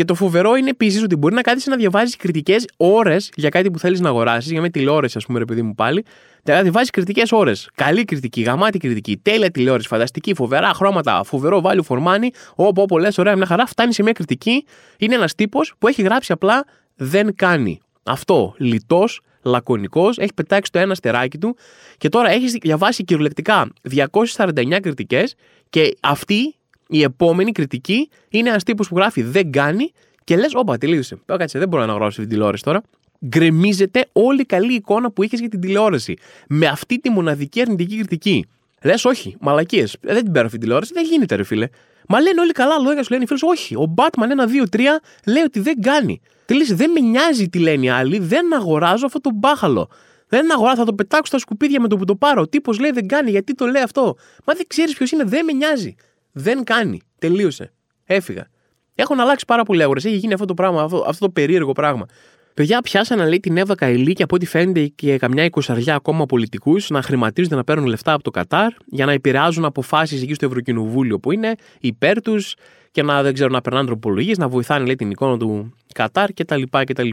Και 0.00 0.06
το 0.06 0.14
φοβερό 0.14 0.54
είναι 0.54 0.70
επίσης 0.70 1.02
ότι 1.02 1.16
μπορεί 1.16 1.34
να 1.34 1.40
κάθεσαι 1.40 1.70
να 1.70 1.76
διαβάζεις 1.76 2.16
κριτικές 2.16 2.64
ώρες 2.76 3.30
για 3.34 3.48
κάτι 3.48 3.70
που 3.70 3.78
θέλεις 3.78 4.00
να 4.00 4.08
αγοράσεις, 4.08 4.50
για 4.50 4.60
μια 4.60 4.70
τηλεόραση, 4.70 5.16
ας 5.16 5.26
πούμε, 5.26 5.38
ρε 5.38 5.44
παιδί 5.44 5.62
μου 5.62 5.74
πάλι. 5.74 6.04
Δηλαδή 6.42 6.70
βάζει 6.70 6.90
κριτικές 6.90 7.32
ώρες. 7.32 7.68
Καλή 7.74 8.04
κριτική, 8.04 8.40
γαμάτη 8.40 8.78
κριτική, 8.78 9.16
τέλεια 9.16 9.50
τηλεόραση, 9.50 9.88
φανταστική, 9.88 10.34
φοβερά 10.34 10.72
χρώματα, 10.74 11.22
φοβερό 11.24 11.62
value 11.64 11.82
for 11.88 11.98
money. 11.98 12.28
Όπου, 12.54 12.82
όπου 12.82 12.98
λες, 12.98 13.18
ωραία, 13.18 13.36
μια 13.36 13.46
χαρά, 13.46 13.66
φτάνει 13.66 13.94
σε 13.94 14.02
μια 14.02 14.12
κριτική. 14.12 14.64
Είναι 14.98 15.14
ένας 15.14 15.34
τύπος 15.34 15.74
που 15.78 15.88
έχει 15.88 16.02
γράψει 16.02 16.32
απλά 16.32 16.64
δεν 16.94 17.34
κάνει. 17.34 17.80
Αυτό, 18.02 18.54
λιτός, 18.58 19.20
λακωνικός, 19.42 20.18
έχει 20.18 20.34
πετάξει 20.34 20.72
το 20.72 20.78
ένα 20.78 20.94
στεράκι 20.94 21.38
του 21.38 21.56
και 21.98 22.08
τώρα 22.08 22.30
έχεις 22.30 22.52
διαβάσει 22.52 23.04
κυριολεκτικά 23.04 23.68
249 23.90 24.80
κριτικές 24.80 25.34
και 25.70 25.96
αυτή 26.00 26.54
η 26.90 27.02
επόμενη 27.02 27.52
κριτική 27.52 28.08
είναι 28.28 28.48
ένας 28.48 28.64
τύπος 28.64 28.88
που 28.88 28.96
γράφει 28.96 29.22
δεν 29.22 29.52
κάνει 29.52 29.92
και 30.24 30.36
λες, 30.36 30.50
όπα, 30.54 30.78
τελείωσε. 30.78 31.18
Κάτσε, 31.26 31.58
δεν 31.58 31.68
μπορώ 31.68 31.86
να 31.86 31.92
γράψω 31.92 32.20
την 32.20 32.30
τηλεόραση 32.30 32.62
τώρα. 32.62 32.82
Γκρεμίζεται 33.26 34.06
όλη 34.12 34.40
η 34.40 34.44
καλή 34.44 34.74
εικόνα 34.74 35.10
που 35.10 35.22
είχες 35.22 35.40
για 35.40 35.48
την 35.48 35.60
τηλεόραση. 35.60 36.16
Με 36.48 36.66
αυτή 36.66 36.98
τη 36.98 37.10
μοναδική 37.10 37.60
αρνητική 37.60 37.96
κριτική. 37.96 38.46
Λες, 38.82 39.04
όχι, 39.04 39.36
μαλακίες. 39.40 39.96
Ε, 40.00 40.12
δεν 40.12 40.22
την 40.22 40.32
παίρνω 40.32 40.46
αυτή 40.46 40.50
την 40.50 40.60
τηλεόραση. 40.60 40.92
Δεν 40.94 41.04
γίνεται, 41.04 41.34
ρε 41.34 41.42
φίλε. 41.42 41.68
Μα 42.08 42.20
λένε 42.20 42.40
όλοι 42.40 42.52
καλά 42.52 42.78
λόγια, 42.78 43.02
σου 43.02 43.10
λένε 43.12 43.22
οι 43.22 43.26
φίλοι 43.26 43.40
Όχι, 43.42 43.74
ο 43.74 43.94
Batman 43.96 44.22
1, 44.22 44.74
2, 44.74 44.76
3 44.76 44.80
λέει 45.26 45.42
ότι 45.42 45.60
δεν 45.60 45.80
κάνει. 45.80 46.20
Τελείωσε, 46.46 46.74
δεν 46.74 46.90
με 46.90 47.00
νοιάζει 47.00 47.48
τι 47.48 47.58
λένε 47.58 47.84
οι 47.84 47.90
άλλοι, 47.90 48.18
δεν 48.18 48.54
αγοράζω 48.54 49.06
αυτό 49.06 49.20
το 49.20 49.30
μπάχαλο. 49.34 49.88
Δεν 50.28 50.52
αγοράζω, 50.52 50.76
θα 50.76 50.84
το 50.84 50.94
πετάξω 50.94 51.26
στα 51.26 51.38
σκουπίδια 51.38 51.80
με 51.80 51.88
το 51.88 51.96
που 51.96 52.04
το 52.04 52.16
πάρω. 52.16 52.40
Ο 52.40 52.48
τύπος 52.48 52.78
λέει 52.78 52.90
δεν 52.90 53.08
κάνει, 53.08 53.30
γιατί 53.30 53.54
το 53.54 53.66
λέει 53.66 53.82
αυτό. 53.82 54.16
Μα 54.44 54.54
δεν 54.54 54.66
ξέρεις 54.66 54.94
ποιος 54.94 55.10
είναι, 55.10 55.24
δεν 55.24 55.44
με 55.44 55.52
νοιάζει. 55.52 55.94
Δεν 56.32 56.64
κάνει. 56.64 57.00
Τελείωσε. 57.18 57.72
Έφυγα. 58.04 58.46
Έχουν 58.94 59.20
αλλάξει 59.20 59.44
πάρα 59.44 59.62
πολλοί 59.62 59.82
αγορές. 59.82 60.04
Έχει 60.04 60.16
γίνει 60.16 60.32
αυτό 60.32 60.44
το 60.44 60.54
πράγμα, 60.54 60.82
αυτό, 60.82 61.04
αυτό 61.06 61.24
το 61.26 61.32
περίεργο 61.32 61.72
πράγμα. 61.72 62.06
Παιδιά 62.54 62.80
πιάσανε 62.80 63.28
λέει 63.28 63.40
την 63.40 63.56
Εύα 63.56 63.74
Καηλή 63.74 64.12
και 64.12 64.22
από 64.22 64.34
ό,τι 64.34 64.46
φαίνεται 64.46 64.86
και 64.86 65.16
καμιά 65.16 65.44
εικοσαριά 65.44 65.94
ακόμα 65.94 66.26
πολιτικούς 66.26 66.90
να 66.90 67.02
χρηματίζονται 67.02 67.54
να 67.54 67.64
παίρνουν 67.64 67.86
λεφτά 67.86 68.12
από 68.12 68.22
το 68.22 68.30
Κατάρ 68.30 68.72
για 68.86 69.06
να 69.06 69.12
επηρεάζουν 69.12 69.64
αποφάσεις 69.64 70.22
εκεί 70.22 70.34
στο 70.34 70.46
Ευρωκοινοβούλιο 70.46 71.18
που 71.18 71.32
είναι 71.32 71.54
υπέρ 71.80 72.22
τους 72.22 72.54
και 72.90 73.02
να 73.02 73.22
δεν 73.22 73.34
ξέρω 73.34 73.50
να 73.50 73.60
περνάνε 73.60 73.86
τροπολογίες, 73.86 74.38
να 74.38 74.48
βοηθάνε 74.48 74.84
λέει 74.84 74.94
την 74.94 75.10
εικόνα 75.10 75.38
του 75.38 75.74
Κατάρ 75.94 76.32
κτλ. 76.32 76.62
κτλ. 76.70 77.08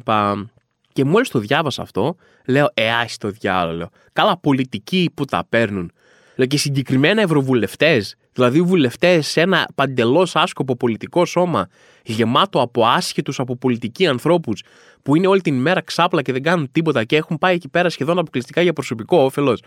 Και 0.94 1.06
μόλις 1.06 1.30
το 1.30 1.40
διάβασα 1.40 1.82
αυτό, 1.82 2.16
λέω, 2.48 2.70
Ε, 2.74 2.84
το 3.18 3.30
διάλογο. 3.30 3.90
Καλά, 4.14 4.40
πολιτικοί 4.40 5.12
που 5.14 5.26
τα 5.26 5.46
παίρνουν. 5.50 5.92
Λέω 6.38 6.48
και 6.48 6.58
συγκεκριμένα 6.58 7.22
ευρωβουλευτές, 7.22 8.16
δηλαδή 8.34 8.62
βουλευτές 8.62 9.28
σε 9.28 9.42
ένα 9.42 9.68
παντελώς 9.76 10.36
άσκοπο 10.36 10.76
πολιτικό 10.76 11.26
σώμα, 11.26 11.70
γεμάτο 12.04 12.62
από 12.62 12.86
άσχετους 12.86 13.40
από 13.40 13.56
πολιτικοί 13.56 14.08
ανθρώπους, 14.08 14.64
που 15.04 15.16
είναι 15.16 15.28
όλη 15.28 15.42
την 15.42 15.62
μέρα 15.62 15.82
ξάπλα 15.82 16.22
και 16.22 16.32
δεν 16.32 16.44
κάνουν 16.44 16.72
τίποτα 16.72 17.04
και 17.04 17.16
έχουν 17.16 17.38
πάει 17.38 17.56
εκεί 17.56 17.70
πέρα 17.70 17.90
σχεδόν 17.90 18.20
αποκλειστικά 18.20 18.62
για 18.62 18.74
προσωπικό 18.74 19.18
όφελος. 19.18 19.62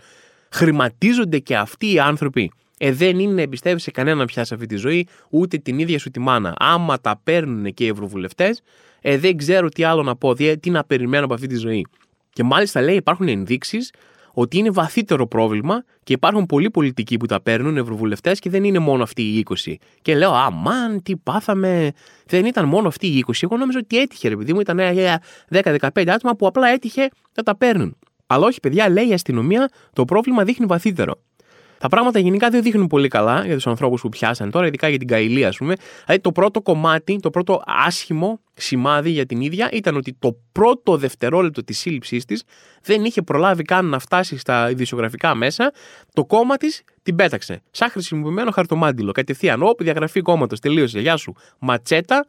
Χρηματίζονται 0.51 1.39
και 1.39 1.57
αυτοί 1.57 1.93
οι 1.93 1.99
άνθρωποι. 1.99 2.51
Ε, 2.77 2.91
δεν 2.91 3.19
είναι 3.19 3.33
να 3.33 3.41
εμπιστεύει 3.41 3.79
σε 3.79 3.91
κανέναν 3.91 4.25
πια 4.25 4.43
σε 4.43 4.53
αυτή 4.53 4.65
τη 4.65 4.75
ζωή, 4.75 5.07
ούτε 5.29 5.57
την 5.57 5.79
ίδια 5.79 5.99
σου 5.99 6.09
τη 6.09 6.19
μάνα. 6.19 6.53
Άμα 6.57 6.99
τα 6.99 7.19
παίρνουν 7.23 7.73
και 7.73 7.83
οι 7.83 7.87
ευρωβουλευτές, 7.87 8.61
ε, 9.01 9.17
δεν 9.17 9.37
ξέρω 9.37 9.69
τι 9.69 9.83
άλλο 9.83 10.03
να 10.03 10.15
πω, 10.15 10.33
τι 10.59 10.69
να 10.69 10.83
περιμένω 10.83 11.25
από 11.25 11.33
αυτή 11.33 11.47
τη 11.47 11.55
ζωή. 11.55 11.85
Και 12.33 12.43
μάλιστα 12.43 12.81
λέει 12.81 12.95
υπάρχουν 12.95 13.27
ενδείξεις 13.27 13.91
ότι 14.33 14.57
είναι 14.57 14.69
βαθύτερο 14.69 15.27
πρόβλημα 15.27 15.83
και 16.03 16.13
υπάρχουν 16.13 16.45
πολλοί 16.45 16.69
πολιτικοί 16.69 17.17
που 17.17 17.25
τα 17.25 17.41
παίρνουν, 17.41 17.77
ευρωβουλευτές, 17.77 18.39
και 18.39 18.49
δεν 18.49 18.63
είναι 18.63 18.79
μόνο 18.79 19.03
αυτοί 19.03 19.21
οι 19.21 19.45
20. 19.65 19.75
Και 20.01 20.15
λέω, 20.15 20.31
Αμάν, 20.31 21.01
τι 21.03 21.15
πάθαμε. 21.15 21.91
Δεν 22.25 22.45
ήταν 22.45 22.67
μόνο 22.67 22.87
αυτοί 22.87 23.07
οι 23.07 23.25
20. 23.27 23.31
Εγώ 23.41 23.57
νόμιζα 23.57 23.79
ότι 23.79 23.99
έτυχε, 23.99 24.27
ρε 24.27 24.35
παιδί 24.37 24.53
μου, 24.53 24.59
ήταν 24.59 24.79
10-15 25.49 26.07
άτομα 26.07 26.35
που 26.35 26.47
απλά 26.47 26.67
έτυχε 26.67 27.09
να 27.35 27.43
τα 27.43 27.57
παίρνουν. 27.57 27.97
Αλλά 28.27 28.45
όχι, 28.45 28.59
παιδιά, 28.59 28.89
λέει 28.89 29.07
η 29.07 29.13
αστυνομία, 29.13 29.69
το 29.93 30.05
πρόβλημα 30.05 30.43
δείχνει 30.43 30.65
βαθύτερο. 30.65 31.21
Τα 31.81 31.87
πράγματα 31.87 32.19
γενικά 32.19 32.49
δεν 32.49 32.61
δείχνουν 32.61 32.87
πολύ 32.87 33.07
καλά 33.07 33.45
για 33.45 33.55
τους 33.55 33.67
ανθρώπους 33.67 34.01
που 34.01 34.09
πιάσαν 34.09 34.51
τώρα, 34.51 34.67
ειδικά 34.67 34.89
για 34.89 34.97
την 34.97 35.07
Καηλή, 35.07 35.45
ας 35.45 35.57
πούμε. 35.57 35.73
Δηλαδή, 36.05 36.21
το 36.21 36.31
πρώτο 36.31 36.61
κομμάτι, 36.61 37.19
το 37.21 37.29
πρώτο 37.29 37.61
άσχημο 37.65 38.39
σημάδι 38.53 39.09
για 39.09 39.25
την 39.25 39.41
ίδια 39.41 39.69
ήταν 39.71 39.95
ότι 39.95 40.15
το 40.19 40.37
πρώτο 40.51 40.97
δευτερόλεπτο 40.97 41.63
της 41.63 41.79
σύλληψής 41.79 42.25
της 42.25 42.43
δεν 42.81 43.05
είχε 43.05 43.21
προλάβει 43.21 43.63
καν 43.63 43.85
να 43.85 43.99
φτάσει 43.99 44.37
στα 44.37 44.69
ειδησιογραφικά 44.69 45.35
μέσα. 45.35 45.71
Το 46.13 46.25
κόμμα 46.25 46.57
της 46.57 46.83
την 47.03 47.15
πέταξε. 47.15 47.61
Σαν 47.71 47.89
χρησιμοποιημένο 47.89 48.51
χαρτομάντιλο. 48.51 49.11
Κατευθείαν, 49.11 49.63
όπου 49.63 49.83
διαγραφή 49.83 50.21
κόμματος 50.21 50.59
τελείωσε. 50.59 50.99
Γεια 50.99 51.17
σου. 51.17 51.33
Ματσέτα, 51.59 52.25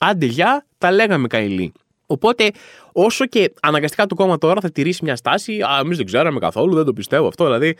άντε 0.00 0.26
γεια, 0.26 0.66
τα 0.78 0.92
λέγαμε 0.92 1.26
Καηλή. 1.26 1.72
Οπότε, 2.06 2.50
όσο 2.92 3.26
και 3.26 3.52
αναγκαστικά 3.62 4.06
το 4.06 4.14
κόμμα 4.14 4.38
τώρα 4.38 4.60
θα 4.60 4.70
τηρήσει 4.70 5.04
μια 5.04 5.16
στάση, 5.16 5.60
Α, 5.60 5.78
εμείς 5.80 5.96
δεν 5.96 6.06
ξέραμε 6.06 6.38
καθόλου, 6.38 6.74
δεν 6.74 6.84
το 6.84 6.92
πιστεύω 6.92 7.26
αυτό. 7.26 7.44
Δηλαδή, 7.44 7.76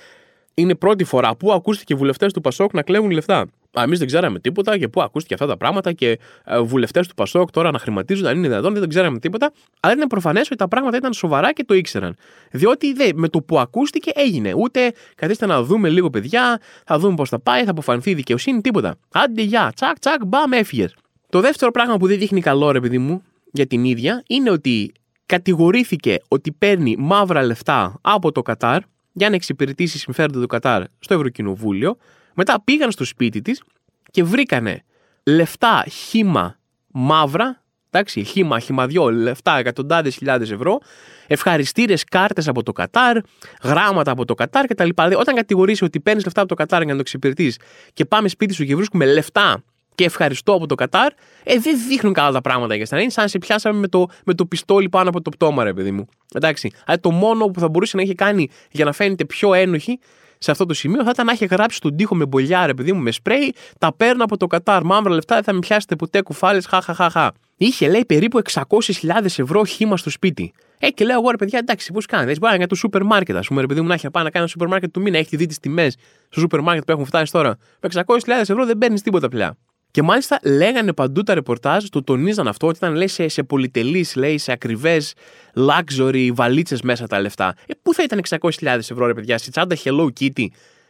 είναι 0.58 0.74
πρώτη 0.74 1.04
φορά 1.04 1.36
που 1.36 1.52
ακούστηκε 1.52 1.94
βουλευτές 1.94 2.32
του 2.32 2.40
Πασόκ 2.40 2.72
να 2.72 2.82
κλέβουν 2.82 3.10
λεφτά. 3.10 3.46
Εμείς 3.78 3.98
δεν 3.98 4.06
ξέραμε 4.06 4.38
τίποτα 4.38 4.78
και 4.78 4.88
πού 4.88 5.02
ακούστηκε 5.02 5.34
αυτά 5.34 5.46
τα 5.46 5.56
πράγματα 5.56 5.92
και 5.92 6.18
ε, 6.44 6.60
βουλευτές 6.60 7.08
του 7.08 7.14
Πασόκ 7.14 7.50
τώρα 7.50 7.70
να 7.70 7.78
χρηματίζουν, 7.78 8.26
αν 8.26 8.36
είναι 8.36 8.48
δυνατόν, 8.48 8.74
δεν 8.74 8.88
ξέραμε 8.88 9.18
τίποτα. 9.18 9.52
Αλλά 9.80 9.92
είναι 9.92 10.06
προφανές 10.06 10.46
ότι 10.46 10.56
τα 10.56 10.68
πράγματα 10.68 10.96
ήταν 10.96 11.12
σοβαρά 11.12 11.52
και 11.52 11.64
το 11.64 11.74
ήξεραν. 11.74 12.16
Διότι 12.50 12.92
δε, 12.92 13.10
με 13.14 13.28
το 13.28 13.42
που 13.42 13.58
ακούστηκε 13.58 14.10
έγινε. 14.14 14.52
Ούτε 14.56 14.92
καθίστε 15.14 15.46
να 15.46 15.62
δούμε 15.62 15.88
λίγο 15.88 16.10
παιδιά, 16.10 16.60
θα 16.84 16.98
δούμε 16.98 17.14
πώς 17.14 17.28
θα 17.28 17.40
πάει, 17.40 17.64
θα 17.64 17.70
αποφανθεί 17.70 18.10
η 18.10 18.14
δικαιοσύνη, 18.14 18.60
τίποτα. 18.60 18.96
Άντε 19.12 19.42
γεια, 19.42 19.72
τσακ, 19.74 19.98
τσακ, 19.98 20.24
μπαμ, 20.26 20.52
έφυγες. 20.52 20.94
Το 21.28 21.40
δεύτερο 21.40 21.70
πράγμα 21.70 21.96
που 21.96 22.06
δεν 22.06 22.18
δείχνει 22.18 22.40
καλό, 22.40 22.70
ρε 22.70 22.80
παιδί 22.80 22.98
μου, 22.98 23.22
για 23.52 23.66
την 23.66 23.84
ίδια 23.84 24.22
είναι 24.26 24.50
ότι 24.50 24.92
κατηγορήθηκε 25.26 26.16
ότι 26.28 26.52
παίρνει 26.52 26.96
μαύρα 26.98 27.42
λεφτά 27.42 27.98
από 28.00 28.32
το 28.32 28.42
Κατάρ 28.42 28.82
για 29.16 29.28
να 29.28 29.34
εξυπηρετήσει 29.34 29.98
συμφέροντα 29.98 30.40
του 30.40 30.46
Κατάρ 30.46 30.82
στο 30.98 31.14
Ευρωκοινοβούλιο. 31.14 31.96
Μετά 32.34 32.62
πήγαν 32.64 32.90
στο 32.90 33.04
σπίτι 33.04 33.42
της 33.42 33.62
και 34.10 34.24
βρήκανε 34.24 34.82
λεφτά 35.22 35.84
χήμα 35.88 36.58
μαύρα 36.86 37.64
Εντάξει, 37.90 38.24
χήμα, 38.24 38.58
χυμαδιό, 38.58 39.10
λεφτά, 39.10 39.58
εκατοντάδες 39.58 40.16
χιλιάδες 40.16 40.50
ευρώ, 40.50 40.78
ευχαριστήρες 41.26 42.04
κάρτες 42.04 42.48
από 42.48 42.62
το 42.62 42.72
Κατάρ, 42.72 43.18
γράμματα 43.62 44.10
από 44.10 44.24
το 44.24 44.34
Κατάρ 44.34 44.66
κτλ. 44.66 44.88
Δηλαδή, 44.94 45.14
όταν 45.14 45.34
κατηγορήσει 45.34 45.84
ότι 45.84 46.00
παίρνεις 46.00 46.24
λεφτά 46.24 46.40
από 46.40 46.48
το 46.48 46.54
Κατάρ 46.54 46.78
για 46.78 46.90
να 46.90 46.94
το 46.94 47.00
εξυπηρετείς 47.00 47.58
και 47.92 48.04
πάμε 48.04 48.28
σπίτι 48.28 48.54
σου 48.54 48.64
και 48.64 48.76
βρίσκουμε 48.76 49.06
λεφτά 49.06 49.62
και 49.96 50.04
ευχαριστώ 50.04 50.52
από 50.52 50.66
το 50.66 50.74
Κατάρ, 50.74 51.12
ε, 51.44 51.58
δεν 51.58 51.78
δείχνουν 51.88 52.12
καλά 52.12 52.32
τα 52.32 52.40
πράγματα 52.40 52.74
για 52.74 52.86
σένα. 52.86 53.00
Είναι 53.00 53.10
σαν 53.10 53.24
να 53.24 53.30
σε 53.30 53.38
πιάσαμε 53.38 53.78
με 53.78 53.88
το, 53.88 54.06
με 54.24 54.34
το 54.34 54.46
πιστόλι 54.46 54.88
πάνω 54.88 55.08
από 55.08 55.20
το 55.22 55.30
πτώμα, 55.30 55.64
ρε 55.64 55.72
παιδί 55.72 55.90
μου. 55.90 56.06
Εντάξει. 56.34 56.72
Αλλά 56.86 57.00
το 57.00 57.10
μόνο 57.10 57.46
που 57.46 57.60
θα 57.60 57.68
μπορούσε 57.68 57.96
να 57.96 58.02
έχει 58.02 58.14
κάνει 58.14 58.48
για 58.70 58.84
να 58.84 58.92
φαίνεται 58.92 59.24
πιο 59.24 59.54
ένοχη 59.54 59.98
σε 60.38 60.50
αυτό 60.50 60.66
το 60.66 60.74
σημείο 60.74 61.04
θα 61.04 61.10
ήταν 61.12 61.26
να 61.26 61.32
έχει 61.32 61.46
γράψει 61.46 61.80
τον 61.80 61.96
τοίχο 61.96 62.14
με 62.14 62.26
μπολιά, 62.26 62.66
ρε 62.66 62.74
παιδί 62.74 62.92
μου, 62.92 63.02
με 63.02 63.10
σπρέι. 63.10 63.54
Τα 63.78 63.94
παίρνω 63.94 64.24
από 64.24 64.36
το 64.36 64.46
Κατάρ. 64.46 64.82
Μαύρα 64.84 65.14
λεφτά 65.14 65.34
δεν 65.34 65.44
θα 65.44 65.52
με 65.52 65.58
πιάσετε 65.58 65.96
ποτέ 65.96 66.20
κουφάλες. 66.20 66.66
Χαχαχαχα. 66.66 67.32
Είχε 67.56 67.88
λέει 67.88 68.04
περίπου 68.04 68.40
600.000 68.52 69.24
ευρώ 69.24 69.64
χήμα 69.64 69.96
στο 69.96 70.10
σπίτι. 70.10 70.52
Ε, 70.78 70.90
και 70.90 71.04
λέω 71.04 71.18
εγώ 71.20 71.30
ρε 71.30 71.36
παιδιά, 71.36 71.58
εντάξει, 71.58 71.92
πώς 71.92 72.06
κάνεις. 72.06 72.26
Δεν 72.26 72.36
μπορεί 72.40 72.58
να 72.58 72.66
το 72.66 72.74
σούπερ 72.74 73.02
μάρκετ, 73.02 73.36
ας 73.36 73.46
πούμε, 73.46 73.60
ρε 73.60 73.66
παιδί 73.66 73.80
μου, 73.80 73.86
να 73.86 73.94
έχει 73.94 74.10
πάει 74.10 74.24
να 74.24 74.30
κάνει 74.30 74.44
ένα 74.44 74.46
σούπερ 74.46 74.68
μάρκετ 74.68 74.92
του 74.92 75.00
μήνα. 75.00 75.18
Έχει 75.18 75.36
δει 75.36 75.46
τις 75.46 75.58
τιμές 75.58 75.96
στο 76.28 76.40
σούπερ 76.40 76.60
μάρκετ 76.60 76.84
που 76.84 76.92
έχουν 76.92 77.04
φτάσει 77.04 77.32
τώρα. 77.32 77.58
Με 77.80 77.88
600.000 77.92 78.04
ευρώ 78.40 78.66
δεν 78.66 78.78
παίρνεις 78.78 79.02
τίποτα 79.02 79.28
πια. 79.28 79.56
Και 79.96 80.02
μάλιστα 80.02 80.38
λέγανε 80.42 80.92
παντού 80.92 81.22
τα 81.22 81.34
ρεπορτάζ, 81.34 81.84
το 81.84 82.02
τονίζαν 82.02 82.48
αυτό, 82.48 82.66
ότι 82.66 82.76
ήταν 82.76 82.94
λέει, 82.94 83.06
σε, 83.08 83.28
σε 83.28 83.42
πολυτελείς, 83.42 84.16
λέει, 84.16 84.38
σε 84.38 84.52
ακριβές 84.52 85.14
luxury 85.54 86.28
βαλίτσες 86.32 86.82
μέσα 86.82 87.06
τα 87.06 87.20
λεφτά. 87.20 87.54
Ε, 87.66 87.72
πού 87.82 87.94
θα 87.94 88.02
ήταν 88.02 88.20
600.000 88.28 88.66
ευρώ, 88.66 89.06
ρε 89.06 89.14
παιδιά, 89.14 89.38
στη 89.38 89.50
τσάντα 89.50 89.76
Hello 89.84 90.08
Kitty 90.20 90.46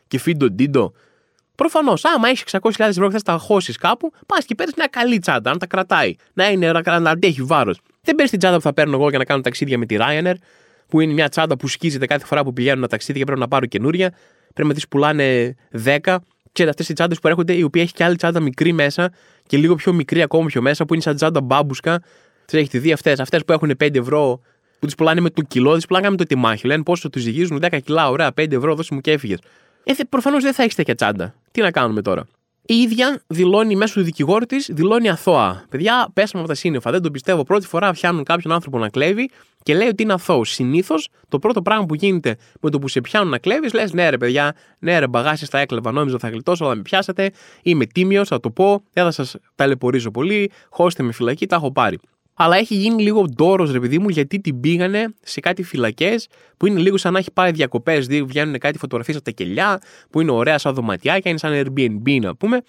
και 0.09 0.21
Fido 0.27 0.47
Dido; 0.59 0.91
Προφανώς, 1.55 2.05
άμα 2.05 2.29
έχεις 2.29 2.45
600.000 2.61 2.71
ευρώ 2.79 3.07
και 3.07 3.13
θες 3.13 3.23
τα 3.23 3.39
χώσεις 3.39 3.77
κάπου, 3.77 4.13
πας 4.27 4.45
και 4.45 4.55
παίρνεις 4.55 4.75
μια 4.77 4.87
καλή 4.87 5.19
τσάντα, 5.19 5.51
να 5.51 5.59
τα 5.59 5.67
κρατάει, 5.67 6.15
να, 6.33 6.51
είναι, 6.51 6.73
να 6.73 7.11
αντέχει 7.11 7.43
βάρος. 7.43 7.81
Δεν 8.03 8.15
παίρνει 8.15 8.31
την 8.31 8.39
τσάντα 8.39 8.57
που 8.57 8.63
θα 8.63 8.73
παίρνω 8.73 8.97
εγώ 8.97 9.09
για 9.09 9.19
να 9.19 9.25
κάνω 9.25 9.41
ταξίδια 9.41 9.79
με 9.79 9.87
τη 9.87 9.97
Ryanair, 9.99 10.35
που 10.89 11.01
είναι 11.01 11.13
μια 11.13 11.29
τσάντα 11.29 11.57
που 11.57 11.69
σκίζεται 11.69 12.07
κάθε 12.07 12.27
φορά 12.27 12.45
που 12.45 12.53
πηγαίνουν 12.53 12.79
ένα 12.79 12.89
ταξίδι 12.89 13.19
και 13.19 13.25
πρέπει 13.25 13.41
να 13.41 13.49
πάρω 13.49 13.67
καινούρια. 13.67 14.15
Πρέπει 14.55 14.69
να 14.69 14.75
τις 14.75 14.89
πουλάνε 14.89 15.57
10 15.85 16.17
Ξέρετε, 16.57 16.75
αυτές 16.81 16.89
οι 16.89 16.93
τσάντες 16.93 17.19
που 17.19 17.29
έρχονται, 17.29 17.53
η 17.53 17.63
οποία 17.63 17.83
έχει 17.83 17.93
και 17.93 18.05
άλλη 18.05 18.17
τσάντα 18.17 18.41
μικρή 18.41 18.73
μέσα 18.73 19.13
και 19.47 19.57
λίγο 19.57 19.75
πιο 19.75 19.93
μικρή 19.93 20.23
ακόμα 20.23 20.47
πιο 20.47 20.63
μέσα, 20.63 20.85
που 20.85 20.95
είναι 20.95 21.03
σαν 21.03 21.17
τσάντα 21.17 21.41
μπάμπουσκα. 21.41 22.03
Τις 22.45 22.59
έχετε 22.59 22.79
δει 22.79 22.93
αυτές. 22.93 23.21
Αυτές 23.21 23.45
που 23.45 23.53
έχουν 23.53 23.77
5 23.77 23.99
ευρώ, 23.99 24.41
που 24.79 24.87
τις 24.87 24.95
πουλάνε 24.95 25.21
με 25.21 25.31
το 25.31 25.43
κιλό, 25.43 25.75
τις 25.75 25.87
πουλάνε 25.87 26.11
με 26.11 26.17
το 26.17 26.25
τιμάχι. 26.25 26.67
Λένε 26.67 26.83
πόσο 26.83 27.11
τους 27.11 27.23
ζυγίζουν 27.23 27.59
10 27.63 27.79
κιλά, 27.85 28.09
ωραία, 28.11 28.33
5 28.33 28.53
ευρώ, 28.53 28.75
δώσε 28.75 28.95
μου 28.95 29.01
και 29.01 29.11
έφυγες. 29.11 29.39
Ε, 29.85 29.93
προφανώς 30.09 30.43
δεν 30.43 30.53
θα 30.53 30.63
έχεις 30.63 30.75
τέτοια 30.75 30.95
τσάντα. 30.95 31.35
Τι 31.51 31.61
να 31.61 31.71
κάνουμε 31.71 32.03
τώρα. 32.03 32.27
Η 32.63 32.75
ίδια 32.75 33.23
δηλώνει 33.27 33.77
μέσω 33.77 33.95
του 33.95 34.05
δικηγόρου 34.05 34.47
της, 34.47 34.69
δηλώνει 34.73 35.09
αθώα. 35.09 35.65
Παιδιά, 35.69 36.09
πέσαμε 36.13 36.43
από 36.43 36.53
τα 36.53 36.59
σύννεφα. 36.59 36.91
Δεν 36.91 37.03
το 37.03 37.11
πιστεύω. 37.11 37.43
Πρώτη 37.43 37.67
φορά 37.67 37.93
πιάνουν 37.93 38.25
κάποιον 38.25 38.53
άνθρωπο 38.53 38.79
να 38.79 38.89
κλέβει 38.89 39.31
και 39.67 39.75
λέει 39.75 39.89
ότι 39.89 40.03
είναι 40.03 40.13
αθώο. 40.13 40.45
Συνήθως 40.45 41.09
το 41.29 41.39
πρώτο 41.39 41.63
πράγμα 41.63 41.87
που 41.87 41.95
γίνεται 41.95 42.37
με 42.61 42.71
το 42.71 42.79
που 42.79 42.89
σε 42.89 43.01
πιάνουν 43.01 43.31
να 43.31 43.39
κλέβεις, 43.39 43.73
λες: 43.73 43.93
Ναι, 43.93 44.09
ρε 44.09 44.19
παιδιά, 44.19 44.55
ναι, 44.79 44.99
ρε 44.99 45.07
μπαγάσει 45.07 45.51
τα 45.51 45.59
έκλεβα. 45.59 45.93
Νόμιζα 45.93 46.19
θα 46.19 46.29
γλιτώσω, 46.29 46.65
αλλά 46.65 46.75
με 46.75 46.83
πιάσατε. 46.83 47.31
Είμαι 47.63 47.87
τίμιος, 47.87 48.29
θα 48.29 48.41
το 48.41 48.51
πω. 48.51 48.83
Δεν 48.93 49.05
θα 49.05 49.11
σας 49.11 49.37
ταλαιπωρήσω 49.55 50.11
πολύ. 50.11 50.51
Χώστε 50.71 51.03
με 51.03 51.13
φυλακή, 51.13 51.47
τα 51.47 51.57
έχω 51.57 51.73
πάρει. 51.73 51.99
Αλλά 52.35 52.57
έχει 52.57 52.75
γίνει 52.75 53.03
λίγο 53.03 53.25
ντόρος, 53.25 53.73
ρε 53.73 53.81
παιδί 53.81 53.99
μου, 53.99 54.09
γιατί 54.09 54.41
την 54.41 54.61
πήγανε 54.61 55.15
σε 55.23 55.41
κάτι 55.41 55.63
φυλακές 55.63 56.29
που 56.57 56.67
είναι 56.67 56.81
λίγο 56.81 56.97
σαν 56.97 57.13
να 57.13 57.19
έχει 57.19 57.31
πάει 57.33 57.51
διακοπές. 57.51 58.07
Βγαίνουν 58.07 58.59
κάτι 58.59 58.79
φωτογραφίε 58.79 59.15
από 59.15 59.25
τα 59.25 59.31
κελιά, 59.31 59.81
που 60.11 60.21
είναι 60.21 60.31
ωραία 60.31 60.59
σαν 60.59 60.75
δωματιάκια, 60.75 61.31
είναι 61.31 61.39
σαν 61.39 61.53
Airbnb 61.55 62.19
να 62.21 62.37
πούμε 62.37 62.63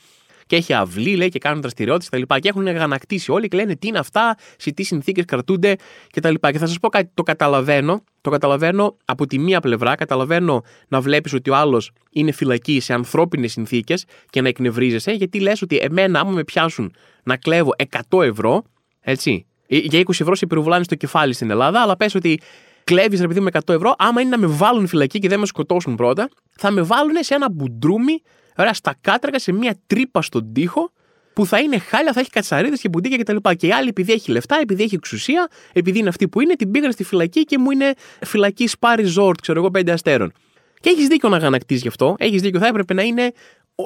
και 0.48 0.56
έχει 0.56 0.74
αυλή, 0.74 1.16
λέει, 1.16 1.30
και 1.30 1.40
κάνουν 1.40 1.62
δραστηριότητες 1.62 2.10
κτλ. 2.10 2.36
Και 2.40 2.50
έχουν 2.50 2.68
γανακτήσει 2.68 3.32
όλοι 3.32 3.48
και 3.48 3.58
λένε 3.58 3.76
τι 3.76 3.88
είναι 3.88 4.00
αυτά, 4.00 4.36
σε 4.58 4.72
τι 4.72 4.84
συνθήκες 4.84 5.26
κρατούνται 5.26 5.76
κτλ. 6.12 6.34
Και, 6.34 6.52
και 6.52 6.58
θα 6.58 6.68
σας 6.68 6.80
πω 6.80 6.90
κάτι, 6.90 7.12
το 7.14 7.24
καταλαβαίνω. 7.24 8.04
Το 8.22 8.30
καταλαβαίνω 8.30 8.98
από 9.06 9.26
τη 9.26 9.40
μία 9.40 9.60
πλευρά. 9.60 9.96
Καταλαβαίνω 9.96 10.64
να 10.88 11.02
βλέπεις 11.02 11.34
ότι 11.34 11.50
ο 11.50 11.56
άλλος 11.56 11.92
είναι 12.12 12.32
φυλακή 12.32 12.80
σε 12.80 12.94
ανθρώπινες 12.94 13.52
συνθήκες 13.52 14.06
και 14.30 14.42
να 14.42 14.48
εκνευρίζεσαι, 14.48 15.12
γιατί 15.12 15.40
λες 15.40 15.62
ότι 15.62 15.78
εμένα, 15.78 16.20
άμα 16.20 16.32
με 16.32 16.44
πιάσουν 16.44 16.94
να 17.24 17.38
κλέβω 17.38 17.72
100 18.10 18.24
ευρώ, 18.24 18.64
έτσι. 19.02 19.46
Ε, 19.68 19.78
για 19.78 20.00
20 20.00 20.10
ευρώ 20.10 20.36
σε 20.36 20.46
πυροβολάνε 20.46 20.84
στο 20.84 20.96
κεφάλι 20.96 21.34
στην 21.34 21.50
Ελλάδα, 21.50 21.82
αλλά 21.82 21.98
πες 21.98 22.16
ότι 22.16 22.40
κλέβεις 22.84 23.22
ρε 23.22 23.28
παιδί 23.28 23.40
με 23.40 23.50
100 23.54 23.74
ευρώ, 23.74 23.94
άμα 23.98 24.22
είναι 24.22 24.30
να 24.30 24.38
με 24.38 24.48
βάλουν 24.48 24.88
φυλακή 24.88 25.20
και 25.20 25.28
δεν 25.28 25.40
με 25.40 25.46
σκοτώσουν 25.46 25.96
πρώτα, 25.96 26.30
θα 26.58 26.72
με 26.72 26.82
βάλουν 26.82 27.16
σε 27.20 27.36
ένα 27.36 27.52
μπουντρούμι 27.52 28.22
Ωραία, 28.58 28.74
στα 28.74 28.96
κάτραγα 29.02 29.40
σε 29.40 29.52
μια 29.52 29.76
τρύπα 29.88 30.22
στον 30.22 30.54
τοίχο 30.54 30.92
που 31.34 31.46
θα 31.46 31.60
είναι 31.60 31.78
χάλια, 31.78 32.14
θα 32.14 32.20
έχει 32.20 32.30
κατσαρίδες 32.30 32.82
και 32.82 32.90
μπουντίκια 32.90 33.18
κτλ. 33.18 33.36
Και, 33.36 33.56
και 33.56 33.68
η 33.68 33.72
άλλη, 33.72 33.88
επειδή 33.88 34.12
έχει 34.12 34.32
λεφτά, 34.32 34.60
επειδή 34.62 34.84
έχει 34.84 34.96
εξουσία, 34.96 35.48
επειδή 35.74 36.00
είναι 36.00 36.10
αυτή 36.10 36.28
που 36.28 36.42
είναι, 36.42 36.56
την 36.56 36.72
πήγαν 36.72 36.92
στη 36.92 37.04
φυλακή 37.04 37.44
και 37.44 37.58
μου 37.58 37.72
είναι 37.72 37.94
φυλακή 38.22 38.70
spa 38.80 39.00
resort, 39.00 39.34
ξέρω 39.42 39.60
εγώ, 39.60 39.72
πέντε 39.72 39.92
αστέρων. 39.92 40.32
Και 40.80 40.90
έχεις 40.90 41.08
δίκιο 41.08 41.30
να 41.30 41.36
αγανακτεί 41.36 41.76
γι' 41.76 41.88
αυτό. 41.88 42.16
Έχεις 42.20 42.42
δίκιο, 42.42 42.60
θα 42.60 42.68
έπρεπε 42.68 42.94
να 42.94 43.02
είναι 43.02 43.32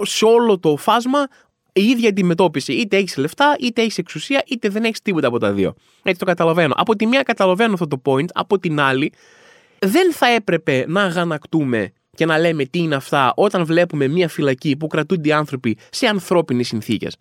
σε 0.01 0.25
όλο 0.25 0.59
το 0.59 0.77
φάσμα 0.77 1.27
η 1.73 1.83
ίδια 1.83 2.09
αντιμετώπιση. 2.09 2.73
Είτε 2.73 2.97
έχεις 2.97 3.17
λεφτά, 3.17 3.55
είτε 3.59 3.81
έχεις 3.81 3.97
εξουσία, 3.97 4.43
είτε 4.47 4.69
δεν 4.69 4.83
έχεις 4.83 5.01
τίποτα 5.01 5.27
από 5.27 5.37
τα 5.37 5.51
δύο. 5.51 5.73
Έτσι 6.03 6.19
το 6.19 6.25
καταλαβαίνω. 6.25 6.73
Από 6.77 6.95
τη 6.95 7.05
μία 7.05 7.23
καταλαβαίνω 7.23 7.73
αυτό 7.73 7.87
το 7.87 8.01
point, 8.05 8.27
από 8.33 8.59
την 8.59 8.79
άλλη 8.79 9.11
δεν 9.79 10.13
θα 10.13 10.27
έπρεπε 10.27 10.85
να 10.87 11.01
αγανακτούμε 11.01 11.93
και 12.15 12.25
να 12.25 12.39
λέμε 12.39 12.65
τι 12.65 12.79
είναι 12.79 12.95
αυτά 12.95 13.33
όταν 13.35 13.65
βλέπουμε 13.65 14.07
μια 14.07 14.27
φυλακή 14.27 14.77
που 14.77 14.87
κρατούνται 14.87 15.29
οι 15.29 15.31
άνθρωποι 15.31 15.77
σε 15.89 16.07
ανθρώπινες 16.07 16.67
συνθήκες. 16.67 17.15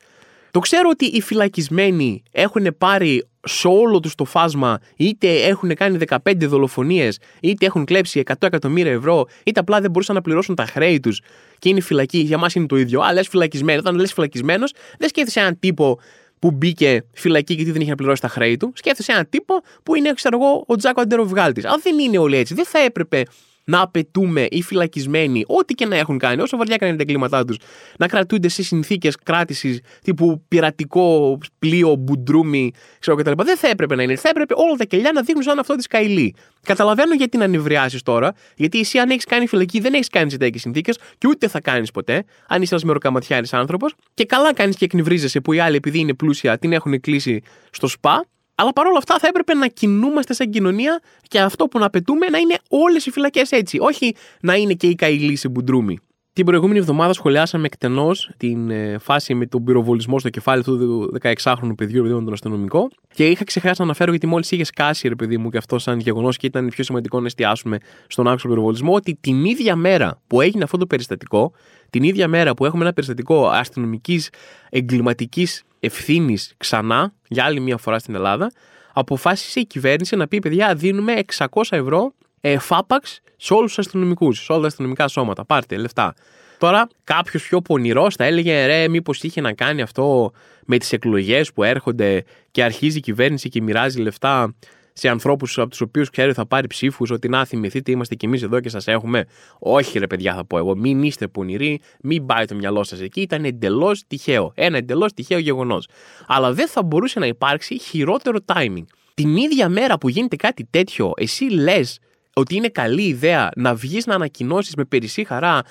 Το 0.50 0.59
ξέρω 0.59 0.88
ότι 0.92 1.05
οι 1.05 1.20
φυλακισμένοι 1.20 2.22
έχουν 2.33 2.74
πάρει 2.79 3.29
σε 3.44 3.68
όλο 3.68 4.00
τους 4.00 4.14
το 4.14 4.24
φάσμα, 4.24 4.79
είτε 4.96 5.42
έχουν 5.42 5.74
κάνει 5.74 5.98
15 6.24 6.46
δολοφονίες, 6.46 7.18
είτε 7.40 7.66
έχουν 7.66 7.85
κλέψει 7.85 8.22
100 8.26 8.35
εκατομμύρια 8.40 8.92
ευρώ, 8.92 9.26
είτε 9.44 9.61
απλά 9.61 9.81
δεν 9.81 9.90
μπορούσαν 9.90 10.14
να 10.14 10.20
πληρώσουν 10.20 10.55
τα 10.55 10.64
χρέη 10.64 11.00
τους 11.00 11.20
και 11.59 11.68
είναι 11.68 11.81
φυλακή. 11.81 12.18
Για 12.18 12.38
μας 12.38 12.55
είναι 12.55 12.66
το 12.66 12.76
ίδιο. 12.76 13.00
Α, 13.00 13.12
λες 13.12 13.29
φυλακισμένο. 13.29 13.79
Όταν 13.79 13.94
λες 13.94 14.12
φυλακισμένος, 14.12 14.72
δεν 14.98 15.09
σκέφτεσαι 15.09 15.40
έναν 15.40 15.59
τύπο 15.59 15.98
που 16.38 16.50
μπήκε 16.50 17.05
φυλακή 17.12 17.55
γιατί 17.55 17.70
δεν 17.70 17.81
είχε 17.81 17.90
να 17.90 17.96
πληρώσει 17.96 18.20
τα 18.20 18.29
χρέη 18.29 18.57
του. 18.57 18.72
Σκέφτεσαι 18.74 19.12
έναν 19.12 19.29
τύπο 19.29 19.55
που 19.83 19.94
είναι, 19.94 20.12
ξέρω 20.12 20.38
εγώ, 20.42 20.64
ο 20.66 20.76
Τζάκο 20.76 21.00
Αντεροβγάλτη. 21.00 21.66
Αν 21.66 21.81
δεν 21.83 21.98
είναι 21.98 22.18
όλοι 22.18 22.37
έτσι, 22.37 22.55
δεν 22.55 22.66
θα 22.66 22.79
έπρεπε 22.79 23.22
να 23.70 23.80
απαιτούμε 23.80 24.46
οι 24.50 24.62
φυλακισμένοι, 24.62 25.44
ό,τι 25.46 25.74
και 25.74 25.87
να 25.87 25.96
έχουν 25.96 26.18
κάνει, 26.18 26.42
όσο 26.42 26.56
βαριά 26.56 26.76
κάνει 26.76 26.96
τα 26.96 27.02
εγκλήματά 27.02 27.44
τους, 27.44 27.56
να 27.98 28.09
κρατούνται 28.09 28.48
σε 28.48 28.62
συνθήκες 28.62 29.16
κράτησης 29.16 29.80
τύπου 30.02 30.44
πειρατικό 30.48 31.38
πλοίο, 31.59 31.94
μπουντρούμι, 31.94 32.70
ξέρω 32.98 33.16
κτλ. 33.16 33.30
Δεν 33.37 33.56
θα 33.56 33.68
έπρεπε 33.68 33.94
να 33.94 34.02
είναι. 34.02 34.16
Θα 34.16 34.28
έπρεπε 34.28 34.54
όλα 34.56 34.74
τα 34.76 34.85
κελιά 34.85 35.12
να 35.12 35.22
δείχνουν 35.22 35.42
σαν 35.42 35.59
αυτό 35.59 35.74
της 35.74 35.87
Καηλή. 35.87 36.35
Καταλαβαίνω 36.62 37.14
γιατί 37.14 37.37
να 37.37 37.44
ανεβριάσει 37.44 37.98
τώρα, 37.98 38.35
γιατί 38.56 38.80
εσύ 38.80 38.98
αν 38.98 39.11
έχεις 39.11 39.24
κάνει 39.24 39.46
φυλακή 39.46 39.80
δεν 39.80 39.94
έχεις 39.94 40.09
κάνει 40.09 40.30
σε 40.30 40.37
τέτοιες 40.37 40.62
συνθήκες 40.62 40.98
και 41.18 41.28
ούτε 41.28 41.48
θα 41.48 41.61
κάνεις 41.61 41.90
ποτέ, 41.90 42.24
αν 42.48 42.62
είσαι 42.62 42.74
ένας 42.74 42.85
μεροκαματιάρης 42.85 43.52
άνθρωπος. 43.52 43.94
Και 44.14 44.24
καλά 44.24 44.54
κάνεις 44.54 44.76
και 44.76 44.85
εκνευρίζεσαι 44.85 45.40
που 45.40 45.52
οι 45.52 45.59
άλλοι 45.59 45.76
επειδή 45.76 45.98
είναι 45.98 46.14
πλούσια 46.14 46.59
την 46.59 46.72
έχουν 46.72 47.00
κλείσει 47.00 47.42
στο 47.70 47.87
σπα 47.87 48.24
αλλά 48.61 48.73
παρόλα 48.73 48.99
αυτά 48.99 49.18
θα 49.18 49.27
έπρεπε 49.27 49.55
να 49.55 49.66
κινούμαστε 49.66 50.35
σαν 50.35 50.51
κοινωνία 50.51 51.01
και 51.29 51.40
αυτό 51.40 51.66
που 51.66 51.79
να 51.79 51.87
απαιτούμε 51.87 52.27
να 52.27 52.38
είναι 52.38 52.59
όλες 52.68 53.07
οι 53.07 53.11
φυλακές 53.11 53.51
έτσι. 53.51 53.79
Όχι 53.81 54.14
να 54.40 54.55
είναι 54.55 54.73
και 54.73 54.87
η 54.87 54.94
καηλή 54.94 55.37
σε 55.37 55.49
μπουντρούμι. 55.49 55.99
Την 56.33 56.44
προηγούμενη 56.44 56.79
εβδομάδα 56.79 57.12
σχολιάσαμε 57.12 57.66
εκτενώς 57.66 58.31
την 58.37 58.70
ε, 58.70 58.99
φάση 58.99 59.35
με 59.35 59.46
τον 59.46 59.64
πυροβολισμό 59.64 60.18
στο 60.18 60.29
κεφάλι 60.29 60.62
του 60.62 61.12
16χρονου 61.23 61.73
παιδιού, 61.77 62.03
παιδί 62.03 62.14
μου, 62.14 62.25
τον 62.25 62.33
αστυνομικό. 62.33 62.88
Και 63.14 63.27
είχα 63.27 63.44
ξεχάσει 63.44 63.75
να 63.79 63.85
αναφέρω, 63.85 64.11
γιατί 64.11 64.27
μόλις 64.27 64.51
είχε 64.51 64.64
σκάσει, 64.64 65.09
ρε 65.09 65.14
παιδί 65.14 65.38
μου, 65.38 65.51
και 65.51 65.57
αυτό 65.57 65.79
σαν 65.79 65.99
γεγονός 65.99 66.37
και 66.37 66.46
ήταν 66.46 66.68
πιο 66.68 66.85
σημαντικό 66.85 67.20
να 67.20 67.27
εστιάσουμε 67.27 67.79
στον 68.07 68.29
άξιο 68.29 68.49
πυροβολισμό, 68.49 68.94
ότι 68.94 69.18
την 69.20 69.44
ίδια 69.44 69.77
μέρα 69.77 70.20
που 70.27 70.40
έγινε 70.40 70.64
αυτό 70.64 70.77
το 70.77 70.87
περιστατικό, 70.87 71.53
την 71.90 72.03
ίδια 72.03 72.29
μέρα 72.29 72.55
που 72.55 72.64
έχουμε 72.64 72.83
ένα 72.83 72.92
περιστατικό 72.92 73.49
αστυνομικής 73.49 74.31
εγκληματικής 74.70 75.62
ευθύνης 75.81 76.55
ξανά, 76.57 77.12
για 77.29 77.45
άλλη 77.45 77.61
μια 77.61 77.77
φορά 77.77 77.99
στην 77.99 78.14
Ελλάδα, 78.14 78.53
αποφάσισε 78.93 79.61
η 79.61 79.66
κυβέρνηση 79.66 80.16
να 80.16 80.29
πει: 80.29 80.38
Παιδιά, 80.38 80.75
δίνουμε 80.75 81.14
600 81.37 81.47
ευρώ 81.71 82.14
ε, 82.40 82.59
φάπαξ 82.59 83.21
σε 83.37 83.55
όλους 83.55 83.75
τους 83.75 83.87
αστυνομικούς, 83.87 84.45
σε 84.45 84.53
όλα 84.53 84.61
τα 84.61 84.66
αστυνομικά 84.66 85.09
σώματα. 85.09 85.45
Πάρτε 85.45 85.77
λεφτά. 85.77 86.14
Τώρα, 86.59 86.88
κάποιος 87.05 87.43
πιο 87.43 87.61
πονηρός 87.61 88.14
θα 88.14 88.25
έλεγε: 88.25 88.66
Ρε, 88.66 88.88
μήπως 88.88 89.23
είχε 89.23 89.40
να 89.40 89.53
κάνει 89.53 89.83
αυτό 89.83 90.33
με 90.66 90.79
τις 90.79 90.93
εκλογές 90.93 91.53
που 91.53 91.62
έρχονται 91.62 92.25
και 92.51 92.64
αρχίζει 92.64 92.99
η 92.99 93.01
κυβέρνηση 93.01 93.49
και 93.49 93.62
μοιράζει 93.62 94.01
λεφτά 94.01 94.55
σε 95.01 95.09
ανθρώπους 95.09 95.59
από 95.59 95.71
τους 95.71 95.81
οποίους 95.81 96.11
ξέρει 96.11 96.33
θα 96.33 96.47
πάρει 96.47 96.67
ψήφους, 96.67 97.11
ότι 97.11 97.29
να 97.29 97.45
θυμηθείτε, 97.45 97.91
είμαστε 97.91 98.15
κι 98.15 98.27
εμείς 98.27 98.43
εδώ 98.43 98.61
και 98.61 98.69
σας 98.69 98.87
έχουμε. 98.87 99.25
Όχι, 99.59 99.99
ρε 99.99 100.07
παιδιά, 100.07 100.35
θα 100.35 100.45
πω 100.45 100.59
εγώ. 100.59 100.77
Μην 100.77 101.03
είστε 101.03 101.29
πονηροί, 101.29 101.81
μην 102.03 102.27
πάει 102.27 102.45
το 102.45 102.55
μυαλό 102.55 102.85
σας 102.85 103.01
εκεί. 103.01 103.21
Ήταν 103.21 103.45
εντελώς 103.45 104.07
τυχαίο. 104.07 104.53
Ένα 104.55 104.77
εντελώς 104.77 105.13
τυχαίο 105.13 105.39
γεγονός. 105.39 105.87
Αλλά 106.27 106.53
δεν 106.53 106.69
θα 106.69 106.83
μπορούσε 106.83 107.19
να 107.19 107.27
υπάρξει 107.27 107.79
χειρότερο 107.79 108.39
timing. 108.45 108.85
Την 109.15 109.37
ίδια 109.37 109.69
μέρα 109.69 109.99
που 109.99 110.09
γίνεται 110.09 110.37
κάτι 110.37 110.67
τέτοιο, 110.71 111.13
εσύ 111.17 111.45
λες 111.45 111.99
ότι 112.35 112.55
είναι 112.55 112.69
καλή 112.69 113.03
ιδέα 113.03 113.51
να 113.57 113.75
βγεις 113.75 114.07
να 114.07 114.15
ανακοινώσεις 114.15 114.75
με 114.75 114.85
περισσή 114.85 115.25
χαρά. 115.25 115.55
Α, 115.55 115.63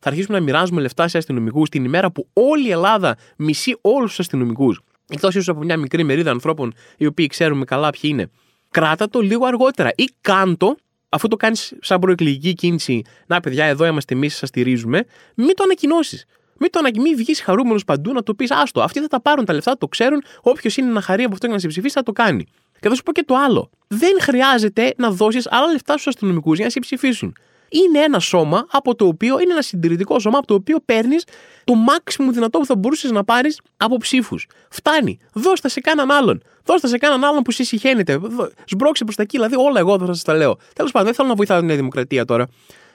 θα 0.00 0.08
αρχίσουμε 0.08 0.38
να 0.38 0.44
μοιράζουμε 0.44 0.80
λεφτά 0.80 1.08
σε 1.08 1.18
αστυνομικούς 1.18 1.68
την 1.68 1.84
ημέρα 1.84 2.10
που 2.12 2.28
όλη 2.32 2.66
η 2.66 2.70
Ελλάδα 2.70 3.16
μισεί 3.36 3.76
όλους 3.80 4.08
τους 4.08 4.18
αστυνομικούς. 4.18 4.80
εκτός 5.08 5.34
ίσως 5.34 5.48
από 5.48 5.62
μια 5.62 5.76
μικρή 5.76 6.04
μερίδα 6.04 6.30
ανθρώπων 6.30 6.74
οι 6.96 7.06
οποίοι 7.06 7.26
ξέρουμε 7.26 7.64
καλά 7.64 7.90
ποιοι 7.90 8.10
είναι, 8.14 8.30
κράτα 8.74 9.08
το 9.08 9.20
λίγο 9.20 9.46
αργότερα 9.46 9.90
ή 9.96 10.04
κάντο 10.20 10.76
αφού 11.08 11.28
το 11.28 11.36
κάνεις 11.36 11.72
σαν 11.80 11.98
προεκλογική 11.98 12.54
κίνηση, 12.54 13.02
να 13.26 13.40
παιδιά, 13.40 13.64
εδώ 13.64 13.86
είμαστε 13.86 14.14
εμείς, 14.14 14.36
σας 14.36 14.48
στηρίζουμε, 14.48 15.04
μην 15.34 15.54
το 15.54 15.62
ανακοινώσεις. 15.62 16.24
Μην 16.58 16.70
το 16.70 16.78
ανακοινώσει, 16.78 17.14
βγεις 17.14 17.40
χαρούμενος 17.40 17.84
παντού 17.84 18.12
να 18.12 18.22
το 18.22 18.34
πεις, 18.34 18.50
άστο. 18.50 18.80
Αυτοί 18.80 19.00
θα 19.00 19.06
τα 19.06 19.20
πάρουν 19.20 19.44
τα 19.44 19.52
λεφτά, 19.52 19.78
το 19.78 19.88
ξέρουν. 19.88 20.22
Όποιος 20.40 20.76
είναι 20.76 20.90
να 20.92 21.00
χαρεί 21.00 21.22
από 21.22 21.32
αυτό 21.32 21.46
και 21.46 21.52
να 21.52 21.58
σε 21.58 21.66
ψηφίσει, 21.66 21.94
θα 21.94 22.02
το 22.02 22.12
κάνει. 22.12 22.46
Και 22.80 22.88
θα 22.88 22.94
σου 22.94 23.02
πω 23.02 23.12
και 23.12 23.22
το 23.22 23.34
άλλο. 23.34 23.70
Δεν 23.86 24.20
χρειάζεται 24.20 24.94
να 24.96 25.10
δώσεις 25.10 25.46
άλλα 25.50 25.72
λεφτά 25.72 25.92
στους 25.92 26.06
αστυνομικούς 26.06 26.56
για 26.56 26.64
να 26.64 26.70
σε 26.70 26.80
ψηφίσουν 26.80 27.34
είναι 27.68 27.98
ένα 27.98 28.18
σώμα 28.18 28.66
από 28.70 28.94
το 28.94 29.06
οποίο 29.06 29.40
είναι 29.40 29.52
ένα 29.52 29.62
συντηρητικό 29.62 30.18
σώμα 30.18 30.38
από 30.38 30.46
το 30.46 30.54
οποίο 30.54 30.78
παίρνεις 30.84 31.24
το 31.64 31.74
μάξιμο 31.74 32.32
δυνατό 32.32 32.58
που 32.58 32.66
θα 32.66 32.76
μπορούσες 32.76 33.10
να 33.10 33.24
πάρεις 33.24 33.60
από 33.76 33.96
ψήφους. 33.96 34.46
Φτάνει. 34.70 35.18
Δώστα 35.32 35.68
σε 35.68 35.80
κανέναν 35.80 36.16
άλλον. 36.16 36.42
Δώστα 36.64 36.88
σε 36.88 36.98
κανέναν 36.98 37.30
άλλον 37.30 37.42
που 37.42 37.50
σε 37.50 37.64
συχαίνεται. 37.64 38.20
Σμπρώξε 38.64 39.04
προς 39.04 39.16
τα 39.16 39.22
εκεί. 39.22 39.36
Δηλαδή 39.36 39.56
όλα 39.56 39.78
εγώ 39.78 39.98
θα 39.98 40.06
σας 40.06 40.22
τα 40.22 40.34
λέω. 40.34 40.56
Τέλος 40.74 40.90
πάντων, 40.90 41.06
δεν 41.06 41.16
θέλω 41.16 41.28
να 41.28 41.34
βοηθάω 41.34 41.58
την 41.58 41.66
Νέα 41.66 41.76
Δημοκρατία 41.76 42.24
τώρα 42.24 42.46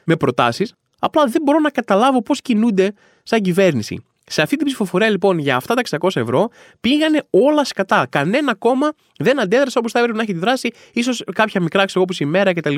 με 0.03 0.15
προτάσεις. 0.15 0.73
Απλά 0.99 1.25
δεν 1.25 1.41
μπορώ 1.41 1.59
να 1.59 1.69
καταλάβω 1.69 2.21
πώς 2.21 2.41
κινούνται 2.41 2.93
σαν 3.23 3.41
κυβέρνηση. 3.41 4.03
Σε 4.31 4.41
αυτή 4.41 4.55
την 4.55 4.65
ψηφοφορία 4.65 5.09
λοιπόν 5.09 5.37
για 5.37 5.55
αυτά 5.55 5.73
τα 5.73 5.81
600 5.99 6.09
ευρώ 6.15 6.49
πήγανε 6.81 7.23
όλα 7.29 7.65
σκατά. 7.65 8.07
Κανένα 8.09 8.55
κόμμα 8.55 8.91
δεν 9.17 9.39
αντέδρασε 9.39 9.77
όπως 9.77 9.91
θα 9.91 9.99
έπρεπε 9.99 10.17
να 10.17 10.23
έχει 10.23 10.33
δράσει, 10.33 10.71
ίσως 10.93 11.23
κάποια 11.33 11.61
μικρά 11.61 11.85
ξέρω 11.85 12.01
όπω 12.01 12.13
η 12.19 12.25
μέρα 12.25 12.53
κτλ. 12.53 12.75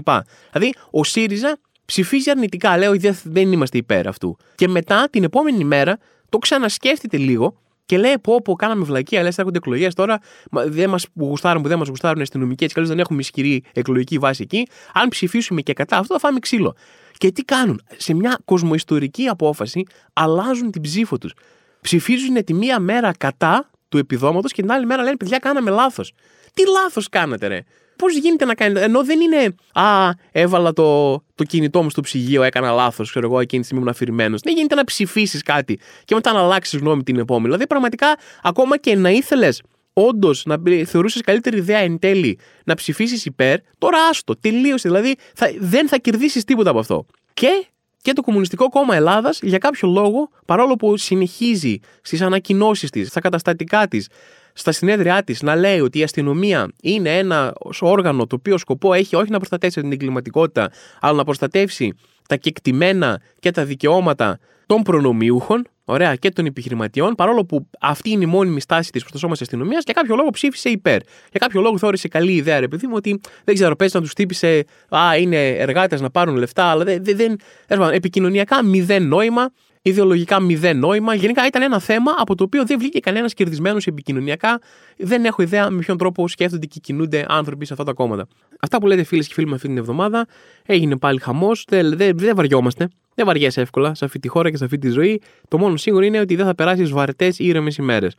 Δηλαδή 0.52 0.74
ο 0.92 1.04
ΣΥΡΙΖΑ 1.04 1.58
ψηφίζει 1.92 2.30
αρνητικά. 2.30 2.78
Λέω 2.78 2.94
δεν 3.24 3.52
είμαστε 3.52 3.78
υπέρ 3.78 4.08
αυτού. 4.08 4.38
Και 4.56 4.68
μετά 4.68 5.08
την 5.10 5.24
επόμενη 5.24 5.64
μέρα 5.64 5.98
το 6.30 6.38
ξανασκέφτεται 6.38 7.18
λίγο 7.18 7.58
και 7.86 7.98
λέει: 7.98 8.20
Πω, 8.22 8.42
πω, 8.42 8.54
κάναμε 8.54 8.84
βλακία. 8.84 9.24
Λες, 9.24 9.38
έρχονται 9.38 9.58
εκλογές 9.58 9.94
τώρα. 9.94 10.20
Δεν 10.52 10.90
μας 10.90 11.06
γουστάρουν 11.16 11.62
που 11.62 11.68
δεν 11.68 11.78
μας 11.78 11.88
γουστάρουν 11.88 12.22
αστυνομικοί. 12.22 12.64
Έτσι, 12.64 12.76
καλώ 12.76 12.88
δεν 12.88 13.00
έχουμε 13.00 13.20
ισχυρή 13.20 13.64
εκλογική 13.74 14.18
βάση 14.18 14.42
εκεί. 14.44 14.68
Αν 14.94 15.10
ψηφίσουμε 15.10 15.62
και 15.62 15.74
κατά 15.74 15.98
αυτό, 15.98 16.14
θα 16.14 16.20
φάμε 16.20 16.40
ξύλο. 16.40 16.76
Και 17.18 17.32
τι 17.32 17.42
κάνουν. 17.44 17.82
Σε 17.98 18.14
μια 18.14 18.40
κοσμοϊστορική 18.46 19.28
απόφαση 19.28 19.84
αλλάζουν 20.14 20.72
την 20.72 20.82
ψήφο 20.82 21.18
τους. 21.18 21.34
Ψηφίζουν 21.82 22.44
τη 22.44 22.54
μία 22.54 22.80
μέρα 22.80 23.12
κατά 23.18 23.70
του 23.90 23.98
επιδόματος 23.98 24.52
και 24.52 24.62
την 24.62 24.72
άλλη 24.72 24.86
μέρα 24.86 25.04
λένε: 25.04 25.18
Παιδιά, 25.18 25.38
κάναμε 25.38 25.70
λάθος. 25.70 26.14
Τι 26.54 26.64
λάθος 26.68 27.10
κάνατε, 27.10 27.48
ρε 27.48 27.64
πώς 27.96 28.16
γίνεται 28.16 28.46
να 28.46 28.56
κάνει. 28.56 28.80
Ενώ 28.80 29.04
δεν 29.04 29.20
είναι. 29.20 29.56
Α, 29.74 30.10
έβαλα 30.32 30.74
το, 30.74 31.12
το 31.36 31.44
κινητό 31.44 31.84
μου 31.84 31.90
στο 31.90 32.02
ψυγείο, 32.02 32.44
έκανα 32.44 32.72
λάθος, 32.72 33.10
ξέρω 33.10 33.28
εγώ, 33.28 33.40
εκείνη 33.40 33.62
τη 33.62 33.68
στιγμή 33.68 33.84
ήμουν 33.84 33.96
αφηρημένος. 33.96 34.42
Δεν 34.42 34.54
γίνεται 34.56 34.76
να 34.76 34.84
ψηφίσεις 34.84 35.42
κάτι 35.42 35.80
και 36.06 36.16
μετά 36.16 36.34
να 36.34 36.40
αλλάξεις 36.40 36.80
γνώμη 36.80 37.04
την 37.04 37.20
επόμενη. 37.20 37.46
Δηλαδή, 37.46 37.68
πραγματικά, 37.68 38.18
ακόμα 38.44 38.78
και 38.78 38.96
να 38.96 39.10
ήθελες 39.10 39.62
όντως 39.94 40.44
να 40.46 40.58
θεωρούσες 40.86 41.22
καλύτερη 41.22 41.58
ιδέα 41.58 41.80
εν 41.80 42.00
τέλει 42.00 42.40
να 42.66 42.76
ψηφίσεις 42.76 43.26
υπέρ, 43.26 43.60
τώρα 43.78 43.98
άστο, 44.10 44.38
τελείωσε. 44.38 44.88
Δηλαδή, 44.88 45.16
θα, 45.36 45.52
δεν 45.60 45.88
θα 45.88 45.98
κερδίσεις 45.98 46.44
τίποτα 46.44 46.70
από 46.70 46.80
αυτό. 46.80 47.06
Και 47.34 47.66
και 48.02 48.14
το 48.14 48.22
Κομμουνιστικό 48.22 48.70
Κόμμα 48.70 48.96
Ελλάδας 48.96 49.40
για 49.42 49.58
κάποιο 49.58 49.90
λόγο, 49.90 50.30
παρόλο 50.46 50.76
που 50.76 50.98
συνεχίζει 50.98 51.80
στις 52.02 52.22
ανακοινώσεις 52.22 52.90
της, 52.90 53.08
στα 53.08 53.20
καταστατικά 53.20 53.88
της, 53.88 54.08
στα 54.54 54.72
συνέδριά 54.72 55.24
της 55.24 55.42
να 55.42 55.56
λέει 55.56 55.80
ότι 55.80 56.00
η 56.00 56.04
αστυνομία 56.04 56.72
είναι 56.82 57.18
ένα 57.18 57.54
όργανο 57.80 58.28
το 58.28 58.36
οποίο 58.36 58.58
σκοπό 58.58 58.94
έχει 58.94 59.16
όχι 59.16 59.30
να 59.30 59.38
προστατεύσει 59.38 59.82
την 59.82 59.92
εγκληματικότητα, 59.92 60.72
αλλά 61.00 61.18
να 61.18 61.24
προστατεύσει 61.24 61.94
τα 62.28 62.36
κεκτημένα 62.36 63.22
και 63.40 63.52
τα 63.52 63.66
δικαιώματα 63.66 64.40
των 64.66 64.82
προνομιούχων, 64.82 65.68
ωραία, 65.86 66.16
και 66.16 66.30
των 66.30 66.46
επιχειρηματιών, 66.46 67.16
παρόλο 67.16 67.46
που 67.46 67.70
αυτή 67.80 68.10
είναι 68.10 68.24
η 68.24 68.28
μόνιμη 68.28 68.62
στάση 68.62 68.92
της 68.92 69.02
προ 69.02 69.12
το 69.12 69.18
σώμα 69.18 69.34
τη 69.34 69.40
αστυνομίας, 69.42 69.84
για 69.86 69.94
κάποιο 69.94 70.16
λόγο 70.16 70.30
ψήφισε 70.30 70.70
υπέρ. 70.70 71.00
Για 71.02 71.40
κάποιο 71.40 71.62
λόγο 71.62 71.78
θεώρησε 71.78 72.08
καλή 72.08 72.32
ιδέα, 72.32 72.60
ρε 72.60 72.68
παιδί 72.68 72.88
μου, 72.88 72.94
ότι 72.96 73.22
δεν 73.44 73.56
ξέρω, 73.56 73.76
πέσει 73.76 73.96
να 73.96 74.02
τους 74.02 74.14
τύπησε, 74.14 74.64
Α, 74.90 75.18
είναι 75.18 75.48
εργάτες 75.48 76.02
να 76.02 76.10
πάρουν 76.10 76.36
λεφτά, 76.36 76.64
αλλά 76.64 76.84
δεν. 76.84 77.04
δεν, 77.04 77.36
δεν 77.68 77.82
επικοινωνιακά 77.82 78.64
μηδέν 78.64 79.08
νόημα 79.08 79.52
ιδεολογικά 79.82 80.39
μηδέν 80.39 80.80
νόημα. 80.80 81.13
Γενικά 81.13 81.46
ήταν 81.48 81.62
ένα 81.62 81.80
θέμα 81.80 82.12
από 82.17 82.36
το 82.36 82.44
οποίο 82.44 82.65
δεν 82.65 82.80
βγήκε 82.80 83.00
κανένας 83.00 83.34
κερδισμένος 83.34 83.88
επικοινωνιακά. 83.88 84.62
Δεν 84.98 85.26
έχω 85.26 85.41
ιδέα 85.41 85.70
με 85.70 85.80
ποιον 85.80 85.98
τρόπο 85.98 86.28
σκέφτονται 86.28 86.65
και 86.65 86.80
κινούνται 86.80 87.26
άνθρωποι 87.28 87.65
σε 87.65 87.74
αυτά 87.74 87.86
τα 87.86 87.94
κόμματα. 87.94 88.28
Αυτά 88.60 88.78
που 88.78 88.88
λέτε 88.88 89.04
φίλες 89.04 89.28
και 89.28 89.34
φίλοι 89.34 89.48
με 89.48 89.56
αυτή 89.56 89.67
την 89.67 89.78
εβδομάδα 89.78 90.26
έγινε 90.65 90.98
πάλι 90.98 91.20
χαμός. 91.20 91.65
Δεν, 91.70 91.98
δεν, 91.98 92.17
δεν 92.17 92.36
βαριόμαστε. 92.36 92.88
Δεν 93.15 93.26
βαριέσαι 93.26 93.62
εύκολα 93.62 93.96
σε 93.96 94.06
αυτή 94.06 94.20
τη 94.20 94.28
χώρα 94.28 94.50
και 94.50 94.58
σε 94.58 94.63
αυτή 94.63 94.78
τη 94.78 94.89
ζωή. 94.89 95.22
Το 95.48 95.58
μόνο 95.58 95.78
σίγουρο 95.78 96.06
είναι 96.06 96.20
ότι 96.20 96.36
δεν 96.36 96.46
θα 96.46 96.56
περάσει 96.56 96.84
βαρετές 96.84 97.39
ήρεμες 97.39 97.78
ημέρες. 97.78 98.15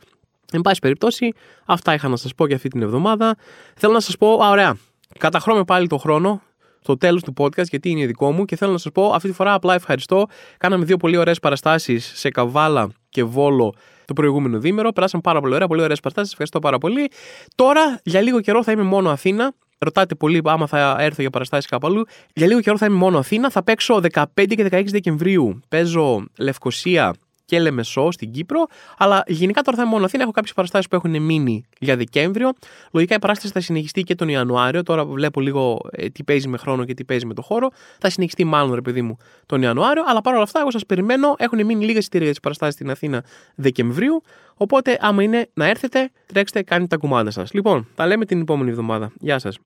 Εν 0.51 0.61
πάση 0.61 0.79
περιπτώσει, 0.79 1.33
αυτά 1.65 1.93
είχα 1.93 2.07
να 2.07 2.15
σας 2.15 2.35
πω 2.35 2.45
για 2.45 2.55
αυτή 2.55 2.67
την 2.67 2.81
εβδομάδα. 2.81 3.35
Θέλω 3.75 3.93
να 3.93 3.99
σας 3.99 4.17
πω, 4.17 4.43
α, 4.43 4.49
ωραία. 4.49 4.77
Καταχρώμε 5.19 5.63
πάλι 5.63 5.87
το 5.87 5.97
χρόνο 5.97 6.41
στο 6.83 6.97
τέλος 6.97 7.21
του 7.21 7.33
podcast, 7.37 7.67
γιατί 7.69 7.89
είναι 7.89 8.05
δικό 8.05 8.31
μου 8.31 8.45
και 8.45 8.55
θέλω 8.55 8.71
να 8.71 8.77
σας 8.77 8.91
πω 8.91 9.11
αυτή 9.13 9.27
τη 9.27 9.33
φορά 9.33 9.53
απλά 9.53 9.73
ευχαριστώ. 9.73 10.25
Κάναμε 10.57 10.85
δύο 10.85 10.97
πολύ 10.97 11.17
ωραίες 11.17 11.39
παραστάσεις 11.39 12.11
σε 12.15 12.29
Καβάλα 12.29 12.89
και 13.09 13.23
Βόλο 13.23 13.73
το 14.05 14.13
προηγούμενο 14.13 14.59
δίμερο. 14.59 14.91
Περάσαμε 14.91 15.21
πάρα 15.21 15.39
πολύ 15.39 15.53
ωραία, 15.53 15.67
πολύ 15.67 15.81
ωραίες 15.81 15.99
παραστάσεις. 15.99 16.31
Ευχαριστώ 16.31 16.59
πάρα 16.59 16.77
πολύ. 16.77 17.09
Τώρα 17.55 17.99
για 18.03 18.21
λίγο 18.21 18.41
καιρό 18.41 18.63
θα 18.63 18.71
είμαι 18.71 18.83
μόνο 18.83 19.09
Αθήνα. 19.09 19.53
Ρωτάτε 19.77 20.15
πολύ 20.15 20.41
άμα 20.43 20.67
θα 20.67 20.95
έρθω 20.99 21.21
για 21.21 21.29
παραστάσεις 21.29 21.69
κάπου 21.69 21.87
αλλού. 21.87 22.05
Για 22.33 22.47
λίγο 22.47 22.59
καιρό 22.59 22.77
θα 22.77 22.85
είμαι 22.85 22.95
μόνο 22.95 23.17
Αθήνα. 23.17 23.49
Θα 23.49 23.63
παίξω 23.63 24.01
15 24.13 24.23
και 24.33 24.67
16 24.71 24.83
Δεκεμβρίου. 24.85 25.59
Παίζω 25.67 26.25
Λευκοσία, 26.37 27.13
και 27.45 27.59
Λεμεσό 27.59 28.11
στην 28.11 28.31
Κύπρο. 28.31 28.65
Αλλά 28.97 29.23
γενικά 29.27 29.61
τώρα 29.61 29.77
θα 29.77 29.83
είμαι 29.83 29.91
μόνο 29.91 30.05
Αθήνα. 30.05 30.23
Έχω 30.23 30.31
κάποιες 30.31 30.53
παραστάσεις 30.53 30.87
που 30.87 30.95
έχουν 30.95 31.21
μείνει 31.21 31.63
για 31.79 31.95
Δεκέμβριο. 31.97 32.49
Λογικά 32.91 33.15
η 33.15 33.19
παράσταση 33.19 33.53
θα 33.53 33.59
συνεχιστεί 33.59 34.01
και 34.01 34.15
τον 34.15 34.29
Ιανουάριο. 34.29 34.83
Τώρα 34.83 35.05
βλέπω 35.05 35.41
λίγο 35.41 35.79
ε, 35.91 36.09
τι 36.09 36.23
παίζει 36.23 36.47
με 36.47 36.57
χρόνο 36.57 36.85
και 36.85 36.93
τι 36.93 37.03
παίζει 37.03 37.25
με 37.25 37.33
το 37.33 37.41
χώρο. 37.41 37.69
Θα 37.99 38.09
συνεχιστεί 38.09 38.43
μάλλον, 38.43 38.73
ρε 38.73 38.81
παιδί 38.81 39.01
μου, 39.01 39.17
τον 39.45 39.61
Ιανουάριο. 39.61 40.03
Αλλά 40.07 40.21
παρόλα 40.21 40.43
αυτά, 40.43 40.59
εγώ 40.59 40.71
σας 40.71 40.85
περιμένω. 40.85 41.35
Έχουν 41.37 41.65
μείνει 41.65 41.85
λίγες 41.85 41.97
εισιτήρια 41.97 42.25
για 42.25 42.33
τις 42.33 42.43
παραστάσεις 42.43 42.73
στην 42.73 42.89
Αθήνα 42.89 43.23
Δεκεμβρίου. 43.55 44.23
Οπότε, 44.55 44.97
άμα 45.01 45.23
είναι 45.23 45.49
να 45.53 45.65
έρθετε, 45.65 46.11
τρέξτε, 46.25 46.61
κάντε 46.63 46.87
τα 46.87 46.97
κουμάντα 46.97 47.31
σας. 47.31 47.53
Λοιπόν, 47.53 47.87
τα 47.95 48.07
λέμε 48.07 48.25
την 48.25 48.41
επόμενη 48.41 48.69
εβδομάδα. 48.69 49.11
Γεια 49.19 49.39
σας. 49.39 49.57